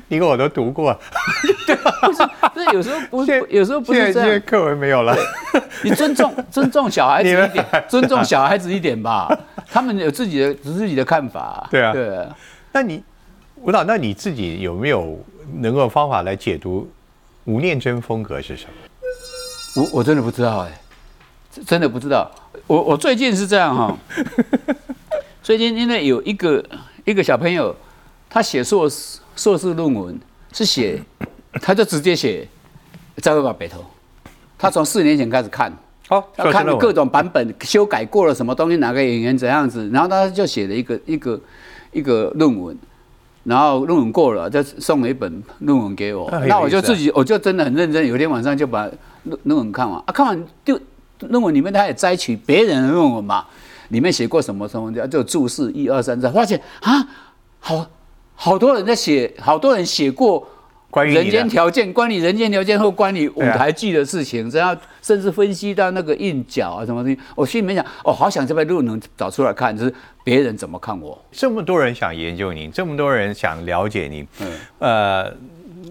[0.10, 0.95] 你跟我都读过，
[1.65, 2.21] 对，不是，
[2.53, 4.41] 不是有时候不是，有时候不是这样。
[4.45, 5.15] 课文没有了，
[5.81, 9.27] 你尊重尊重小孩子 一点，尊重小孩子一点吧。
[9.71, 11.67] 他们有自己的自己的看法。
[11.71, 12.27] 对啊，对。
[12.73, 13.01] 那你
[13.62, 15.20] 吴导，那你自己有没有
[15.60, 16.89] 能够方法来解读
[17.46, 19.82] 吴念真风格是什么？
[19.82, 20.80] 我我真的不知道哎，
[21.65, 22.30] 真的不知道。
[22.65, 23.98] 我我最近是这样哈，
[25.41, 26.63] 最近因为有一个
[27.06, 27.76] 一个小朋友，
[28.30, 29.20] 他写硕士。
[29.38, 30.20] 硕士论文
[30.52, 31.00] 是写，
[31.62, 32.48] 他就直接写
[33.22, 33.80] 《再会吧北投》。
[34.58, 35.72] 他从四年前开始看，
[36.10, 41.39] 哦，他看了各种版本，修改过了什么东西，哪个演员怎样子，然后他就写了一个一个
[41.91, 42.76] 一个论文，
[43.47, 46.29] 然后论文过了，就送了一本论文给我。
[46.47, 48.88] 那我就自己，我就真的很认真，有一天晚上就把
[49.23, 50.79] 论论文看完啊，看完就
[51.21, 53.45] 论文里面他也摘取别人的论文嘛，
[53.89, 57.07] 里面写过什么什么，就注释一二三，发现啊，
[57.60, 57.88] 好。
[58.39, 60.47] 好多人在写，好多人写过
[60.89, 67.19] 关于人间条件，关于人间条件或关于舞台剧的事情，然后甚至分析到那个韵脚啊什么东西。
[67.36, 71.19] 我心里面想，哦，好想这篇论文找出来看，就是别人怎么看我。
[71.32, 75.34] 这么多人想研究您，这么多人想了解您，嗯，呃，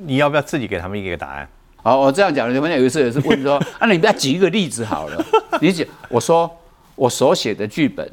[0.07, 1.49] 你要不要自己给他们一个答案？
[1.83, 5.25] 好，我这样讲，你们有一次也是问说，啊，你不要举一个例子好了。
[5.61, 6.51] 你讲，我说
[6.95, 8.11] 我所写的剧本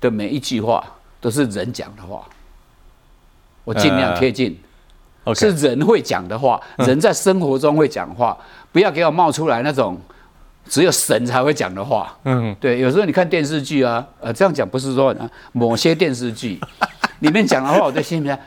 [0.00, 0.82] 的每一句话
[1.20, 2.26] 都是人讲的话。
[3.64, 4.58] 我尽量贴近，
[5.34, 8.36] 是人会讲的话，人在生活中会讲话，
[8.72, 9.96] 不要给我冒出来那种
[10.68, 12.16] 只有神才会讲的话。
[12.24, 15.14] 嗯，对，有时候你看电视剧啊，呃，这样讲不是说
[15.52, 16.58] 某些电视剧
[17.20, 18.38] 里面讲的话，我在心里面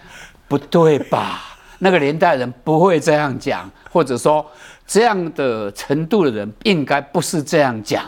[0.47, 1.57] 不对吧？
[1.79, 4.45] 那个年代人不会这样讲，或者说
[4.85, 8.03] 这样的程度的人应该不是这样讲，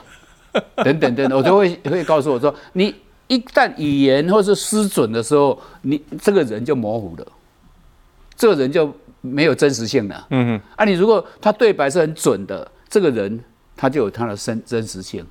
[0.84, 2.93] 等等等，我就会 会告诉我说你。
[3.30, 7.27] 一旦语言或是失准的时候，你这个人就模糊了，
[8.38, 10.28] 这个人就没有真实性了。
[10.30, 13.38] 嗯哼，啊，你如果他对白是很准的，这个人
[13.76, 15.26] 他就有他的真真实性，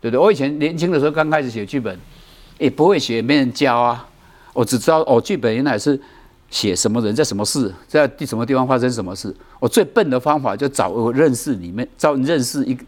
[0.00, 0.20] 对不对？
[0.20, 1.98] 我以前年轻的时候刚开始写剧本，
[2.58, 4.06] 也不会写，没人教啊。
[4.52, 5.98] 我只知道哦，剧本原来是
[6.50, 9.34] 写什么人在什么事，在地什么地方发生什么事。
[9.60, 12.84] 我最笨的方法就找我认识里面，找认识一个。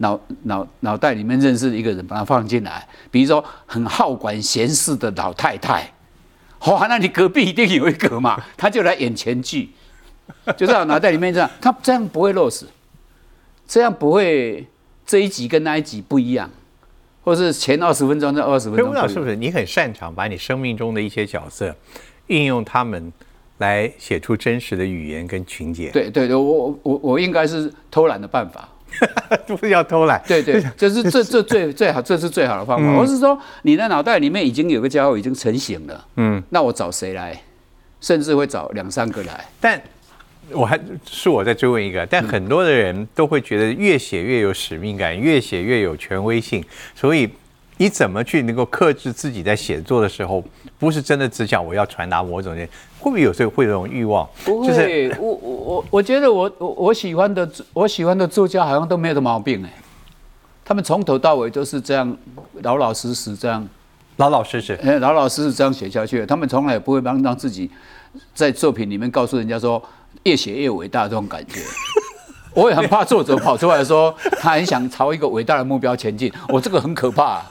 [0.00, 5.92] 脑脑脑袋里面认识的一个人，把他放进来，比如说很好管闲事的老太太，
[6.66, 9.70] 哇，那你隔壁一定有一个嘛， 他就来演前剧，
[10.56, 12.66] 就在脑袋里面这样， 他这样不会落死，
[13.66, 14.66] 这样不会
[15.06, 16.50] 这一集跟那一集不一样，
[17.22, 19.36] 或是前二十分钟这二十分钟，不知道是不是？
[19.36, 21.74] 你很擅长把你生命中的一些角色
[22.26, 23.12] 运用他们
[23.58, 25.90] 来写出真实的语言跟情节？
[25.90, 28.68] 对对对，我我我应该是偷懒的办法。
[29.46, 32.92] 不是要偷懒，对对，这是这这最最好，这是最好的方法。
[32.98, 37.40] 我是说，你的脑袋里面已经有个家伙已经成型了，嗯，那我找谁来？
[38.00, 39.44] 甚至会找两三个来。
[39.60, 39.80] 但
[40.50, 46.64] 我还是我再追问一个，但很多的人都会觉得越写越有使命感，越写越有权威性，
[46.94, 47.28] 所以
[47.78, 50.44] 你怎么去能够克制自己在写作的时候，
[50.78, 52.68] 不是真的只想我要传达某种人，
[52.98, 54.28] 会不会有时候会有种欲望？
[54.44, 59.72] 不会，我我我我觉得我我我喜欢的我喜欢的作家好像都没有的毛病哎，
[60.64, 62.16] 他们从头到尾都是这样
[62.62, 63.66] 老老实实这样，
[64.16, 67.70] 老老实实，哎，老老实实这样写下去，他们从来也不会让让自己
[68.34, 69.82] 在作品里面告诉人家说。
[70.24, 71.60] 越写越伟大这种感觉，
[72.54, 76.32] 我也很怕作者跑出来说他很想朝一个伟大的目标前进。
[76.48, 77.42] 我这个很可怕，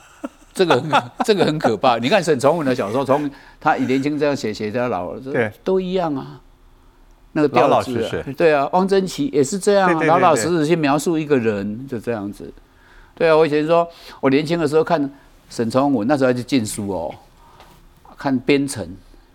[0.57, 0.83] 这个
[1.23, 1.97] 这个很可怕。
[1.99, 3.29] 你看沈从文的小说，从
[3.61, 6.41] 他年轻这样写，写到老，对，都一样啊。
[7.33, 8.67] 那个老老实实，对啊。
[8.73, 12.51] 汪曾祺也是这样，老老实实去描述一个人，就这样子。
[13.13, 13.87] 对啊，我以前说
[14.19, 15.09] 我年轻的时候看
[15.49, 17.13] 沈从文，那时候就禁书哦，
[18.17, 18.83] 看《边城》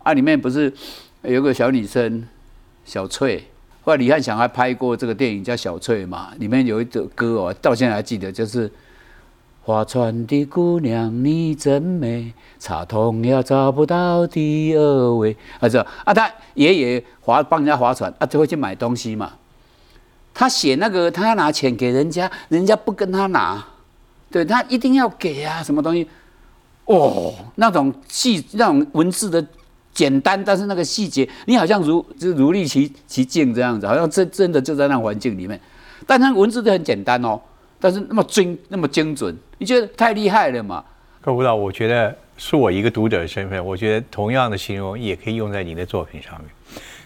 [0.03, 0.73] 啊，里面不是
[1.23, 2.27] 有个小女生。
[2.85, 3.47] 小翠，
[3.85, 8.69] 后来李翰祥还拍过这个电影叫《小翠》嘛，里面有一首歌哦，到现在还记得，就是
[9.65, 15.37] “划船的姑娘你真美，插通也找不到第二位”。
[15.61, 19.33] 啊，这啊，他爷爷划帮人家划船啊，就会去买东西嘛。
[20.35, 23.65] 他写那个，他要拿钱给人家，人家不跟他拿，
[24.31, 26.09] 对他一定要给啊，什么东西？
[26.85, 29.45] 哦，那种细那种文字的。
[29.95, 35.61] 简单，但是那个细节，你好像如就如历其其境这样子，好像真真的就在那环境里面。
[36.07, 37.39] 但它文字都很简单哦，
[37.83, 40.85] 但是那么精那么精准，你觉得太厉害了嘛？
[41.21, 46.49] 各位导，我觉得是我一个读者的身份，我觉得同样的形容也可以用在你的作品上面。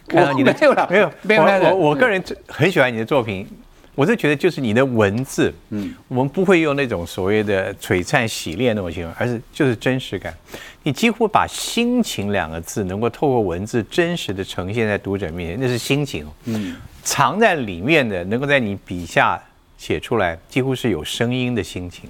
[0.07, 1.43] 看到你的没有了，没有没有。
[1.74, 3.49] 我我个人很喜欢你的作品。
[3.95, 10.35] 我是觉得，就是你的文字，嗯，我们不会用那种所谓的璀璨洗练那种形容，而是就是真实感。
[10.83, 19.43] 你几乎把心情两个字能够透过文字真实的呈现在读者面前，那是心情，嗯，藏在里面的能够在你笔下
[19.77, 22.09] 写出来，几乎是有声音的心情。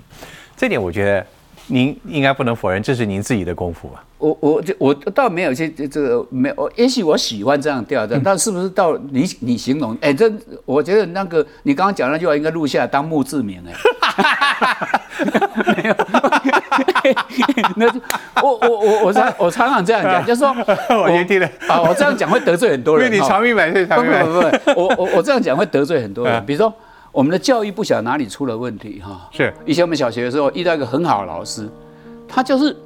[0.57, 1.27] 这点我觉得。
[1.69, 4.05] 您应该不能否认，这是您自己的功夫吧？
[4.19, 9.99] 我我就我倒没有去这个没有，也许我喜欢这样调的，但是不是到你你形容？
[10.01, 10.33] 哎，这
[10.65, 13.73] 我觉得那个你刚刚讲那句话应该录下来当墓志铭哎。
[15.75, 15.95] 没有，
[17.75, 17.87] 那
[18.41, 20.55] 我我我我常我常常这样讲，就说
[21.03, 23.07] 我先听了啊，我这样讲会得罪很多人。
[23.07, 24.33] 因为你长命百岁，长命百岁。
[24.33, 26.73] 不不不，我我我这样讲会得罪很多人，比如说。
[27.17, 29.27] 我们的教育不晓得哪里出了问题哈。
[29.33, 31.67] 是，以前我们小学的时候遇到一个很好的老师，
[32.29, 32.77] 他就是，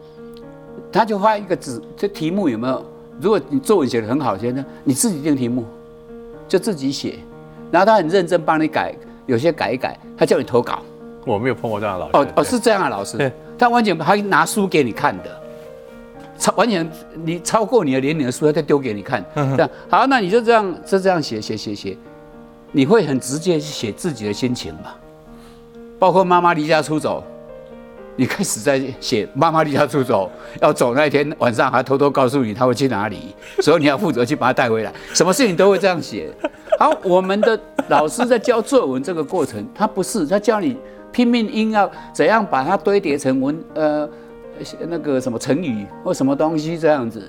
[0.93, 2.81] 他就发一个纸，这题目有没有？
[3.21, 5.65] 如果你作文写的很好，先生你自己定题目，
[6.47, 7.19] 就自己写，
[7.73, 8.95] 然后他很认真帮你改，
[9.27, 10.79] 有些改一改，他叫你投稿。
[11.27, 12.17] 我没有碰过这样的老师。
[12.17, 15.43] 哦哦，是这样的老师，他完全他拿书给你看的，
[16.39, 16.89] 超完全
[17.25, 19.25] 你超过你的年龄的书，他再丢给你看。
[19.35, 21.99] 这样好，那你就这样就这样写写写写。
[22.73, 24.97] 你会很直接写自己的心情吧？
[25.99, 27.23] 包括妈妈离家出走，
[28.17, 30.31] 你开始在写妈妈离家出走，
[30.63, 34.93] 要走那一天晚上还偷偷告诉你他会去哪里，所以你要负责去把他带回来。
[35.13, 36.31] 什么事情都会这样写。
[36.79, 37.59] 好，我们的
[37.89, 40.77] 老师在教作文这个过程，他不是他教你
[41.13, 44.09] 拼命硬要怎样把它堆叠成文呃
[44.89, 47.23] 那个什么成语或什么东西这样子，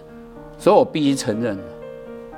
[0.58, 1.58] 所以我必须承认。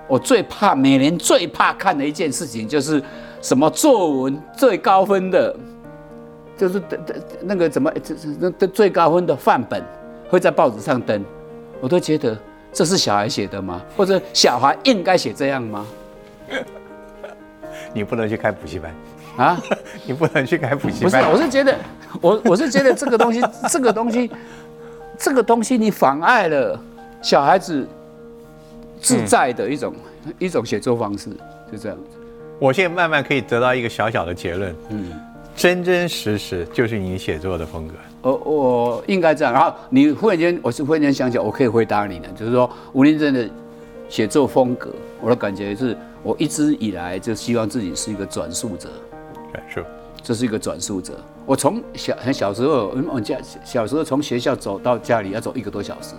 [0.08, 3.02] 我最怕每年最怕看的一件事情就是
[3.42, 5.56] 什么作文最高分的，
[6.58, 7.92] 就是的的那个怎么
[8.40, 9.84] 那最高分的范本
[10.30, 11.24] 会在报纸上登，
[11.80, 12.38] 我都觉得
[12.72, 13.82] 这是小孩写的吗？
[13.96, 15.86] 或者小孩应该写这样吗？
[17.94, 18.94] 你不能去开补习班
[19.38, 19.58] 啊！
[20.06, 21.24] 你不能去开补习班。
[21.24, 21.76] 不是，我是觉得
[22.22, 24.30] 我我是觉得这个东西这个东西
[25.18, 26.80] 这个东西你妨碍了
[27.22, 27.88] 小孩子。
[29.04, 29.94] 自在的一种
[30.40, 31.30] 一种写作方式，
[31.70, 32.18] 就这样子。
[32.58, 35.12] 我现在慢慢可以得到一个小小的结论，嗯，
[35.56, 37.94] 真真实实就是你写作的风格。
[38.22, 39.54] 我我应该这样。
[39.54, 43.50] 然后你忽然间，我是忽然间想起来，我可以回答你呢，就是说吴林真的
[44.08, 44.90] 写作风格，
[45.20, 48.88] 我的感觉是我一直以来就希望自己是一个转述者。
[49.52, 49.82] 转述，
[50.22, 51.14] 这是一个转述者。
[51.46, 56.16] 我从小很小时候，我家小时候从学校走到家里要走一个多小时。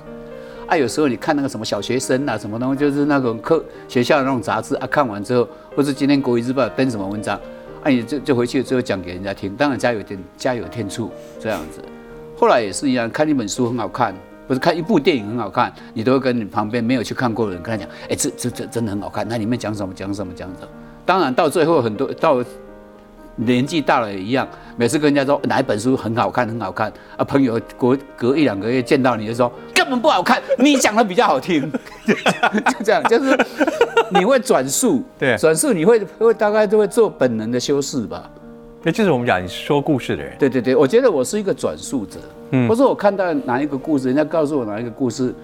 [0.67, 5.47] 啊，有时候你看那个什么小学生啊，什么东西，就是那种课学校的那种杂志啊，看完之后，
[5.77, 7.37] 或是今天国语日报登什么文章，
[7.83, 9.55] 啊，你就就回去之后讲给人家听。
[9.57, 11.81] 当然家有天家有天助这样子。
[12.39, 14.15] 后来也是一样，看一本书很好看，
[14.49, 20.69] 或者看一部电影很好看，你都会跟你旁边没有去看过的人跟他讲，哎，这这这真的很好看，那里面讲什么讲什么讲什么。
[21.07, 22.43] 当然到最后很多到
[23.37, 31.71] 年纪大了也一样，每次跟人家说哪一本书很好看，很好看啊，朋友隔隔一两个月见到你就说根本不好看，你讲的比较好听，
[32.07, 32.15] 就
[32.85, 33.37] 这样，就是
[34.11, 38.31] 你会转述，对，转述你会会大概都会做本能的修饰吧。
[38.83, 40.37] 那就是我们讲你说故事的人。
[40.39, 42.21] 对对对，我觉得我是一个转述者，
[42.51, 45.35] 嗯，或者我看到哪一个故事，人家告诉我哪一个故事，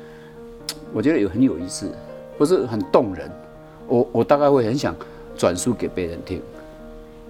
[0.93, 1.91] 我觉得有很有意思，
[2.36, 3.30] 不是很动人，
[3.88, 4.95] 我我大概会很想
[5.38, 6.43] 转述给别人听。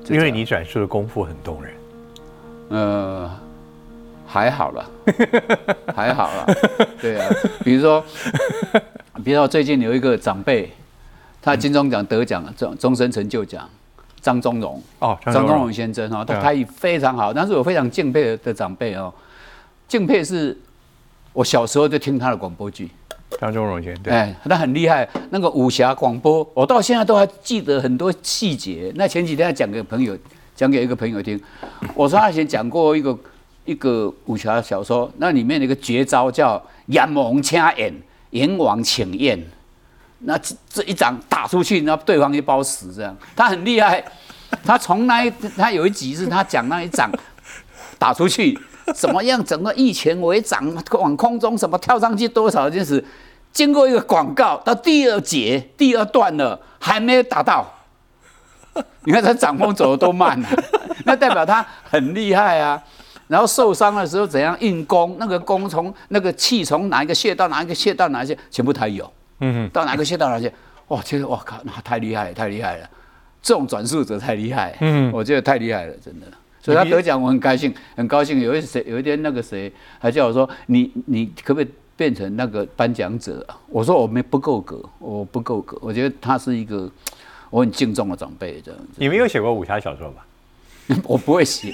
[0.08, 1.72] 因为你转述的功夫很动人，
[2.70, 3.30] 呃，
[4.26, 4.90] 还好了，
[5.94, 6.46] 还好了，
[7.00, 7.28] 对啊，
[7.64, 8.04] 比如说，
[9.24, 10.70] 比如说最近有一个长辈，
[11.42, 13.68] 他金钟奖得奖了，终终身成就奖，
[14.20, 14.82] 张忠荣。
[14.98, 15.72] 哦，张忠荣。
[15.72, 19.12] 先生哦，他台语非常好，但是我非常敬佩的长辈哦，
[19.86, 20.56] 敬佩是
[21.32, 22.90] 我小时候就听他的广播剧。
[23.38, 25.08] 张忠荣先生，哎，他很厉害。
[25.30, 28.92] 那个武侠广播，我到现在都还记得很多细节。
[28.96, 30.18] 那前几天讲给朋友，
[30.54, 31.40] 讲给一个朋友听。
[31.94, 33.16] 我说他以前讲过一个
[33.64, 37.94] 一个武侠小说，那里面的一个绝招叫“阎王请宴，
[38.30, 39.42] 阎王请宴”。
[40.20, 43.16] 那这这一掌打出去，那对方一包死这样。
[43.34, 44.04] 他很厉害，
[44.64, 47.10] 他从那他有一集是他讲那一掌
[47.98, 48.58] 打出去。
[48.94, 49.42] 怎么样？
[49.44, 53.04] 整个一拳为掌，往空中什么跳上去多少件事？
[53.52, 57.66] 经过一个广告，到第二节第二段了，还没有打到。
[59.04, 60.48] 你看他掌风走的多慢啊，
[61.04, 62.80] 那代表他很厉害啊。
[63.26, 65.16] 然后受伤的时候怎样运功？
[65.18, 69.10] 那个功从那个气从哪一个穴道，哪一个穴道，哪些全部他有。
[69.40, 70.52] 嗯到哪个穴道哪些？
[70.88, 72.88] 哇，其实我靠，那太厉害，太厉害了。
[73.42, 74.76] 这种转述者太厉害。
[74.80, 76.26] 嗯，我觉得太厉害了，真的。
[76.62, 78.38] 所以他得奖，我很高兴，很高兴。
[78.40, 86.90] 有一谁有一天那个谁还叫我说：“你你可不可以变成那个颁奖者？”我说：“我没不够格，我不够格。”我觉得他是一个
[87.48, 88.96] 我很敬重的长辈，这样子。
[88.96, 90.26] 你没有写过武侠小说吧？
[91.04, 91.72] 我不会写。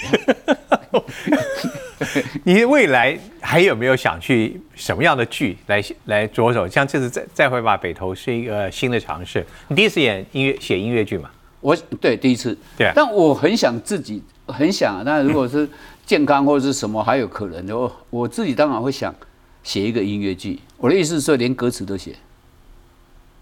[2.44, 6.68] 你未来还有没有想去什么样的剧来来着手？
[6.68, 9.44] 像这次再再会吧，北投是一个新的尝试。
[9.66, 11.30] 你第一次演音乐写音乐剧嘛？
[11.60, 12.56] 我对第一次。
[12.78, 12.92] 对。
[12.94, 14.22] 但我很想自己。
[14.46, 15.68] 很想，但如果是
[16.04, 17.76] 健康或者是什么，还有可能的。
[17.76, 19.14] 我我自己当然会想
[19.62, 20.60] 写一个音乐剧。
[20.78, 22.14] 我的意思是说，连歌词都写。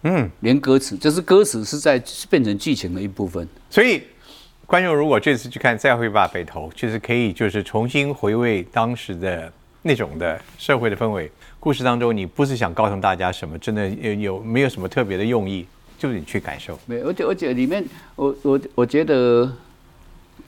[0.03, 3.47] 嗯，连歌词，就是歌词是在变成剧情的一部分。
[3.71, 4.03] 所以，
[4.67, 9.53] 观众如果这次去看《再会吧北投》，就是可以就是重新回味当时的
[9.83, 11.31] 那种的社会的氛围。
[11.61, 15.67] 故事当中，你不是想告诉大家什么，真的有有没有什么特别的用意，
[15.99, 16.79] 就是你去感受。
[16.87, 17.85] 没，而且而且里面，
[18.17, 19.53] 我我我觉得。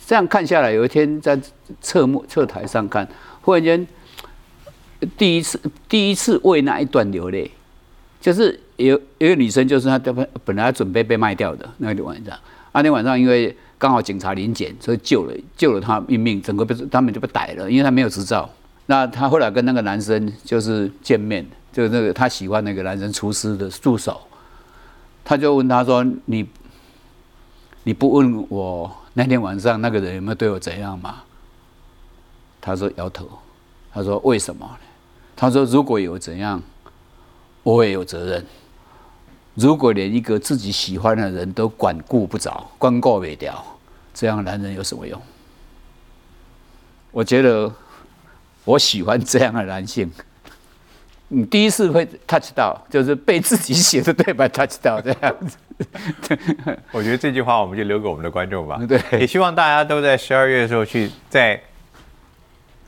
[0.07, 1.37] 这样看下来，有一天在
[1.81, 3.07] 侧幕侧台上看，
[3.43, 3.85] 忽然间
[5.19, 7.51] 第一次第一次为那一段流泪，
[8.21, 12.39] 就是有一个女生，就是她本本来准备被卖掉的那天晚上，
[12.71, 18.49] 那天晚上因为刚好警察临检，所以救了救了她一命，整个被他们就被逮了，因为她没有执照。
[18.87, 24.21] 那她后来跟那个男生就是见面，就是那个她喜欢那个男生厨师的助手，
[25.25, 26.47] 他就问他说：“你
[27.83, 31.23] 你不问我？”那天晚上那个人有没有对我怎样嘛？
[32.61, 33.27] 他说摇头。
[33.91, 34.79] 他说为什么？
[35.35, 36.63] 他说如果有怎样，
[37.63, 38.45] 我也有责任。
[39.55, 43.65] 如果连一个自己喜欢的人都管顾不着、管顾不了，
[44.13, 45.19] 这样的男人有什么用？
[47.11, 47.73] 我觉得
[48.67, 50.13] 我喜欢这样的男性。
[51.29, 55.57] 你第一次会 touch 到，就是被自己写的对白 touch 到这样子。
[56.93, 58.79] 我觉得这句话我们就留给我们的观众吧。
[58.89, 61.61] 对，也希望大家都在十二月的时候去，在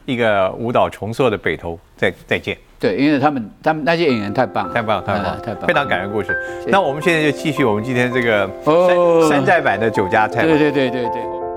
[0.06, 2.56] 一个舞蹈重塑的北投再再见。
[2.78, 6.34] 对，因为他们他们那些演员太棒，太棒，太棒，太棒，非常感人故事。
[6.68, 10.44] 那我们现在就继续我们今天这个山山寨版的酒家菜。
[10.44, 11.47] 对对对对对。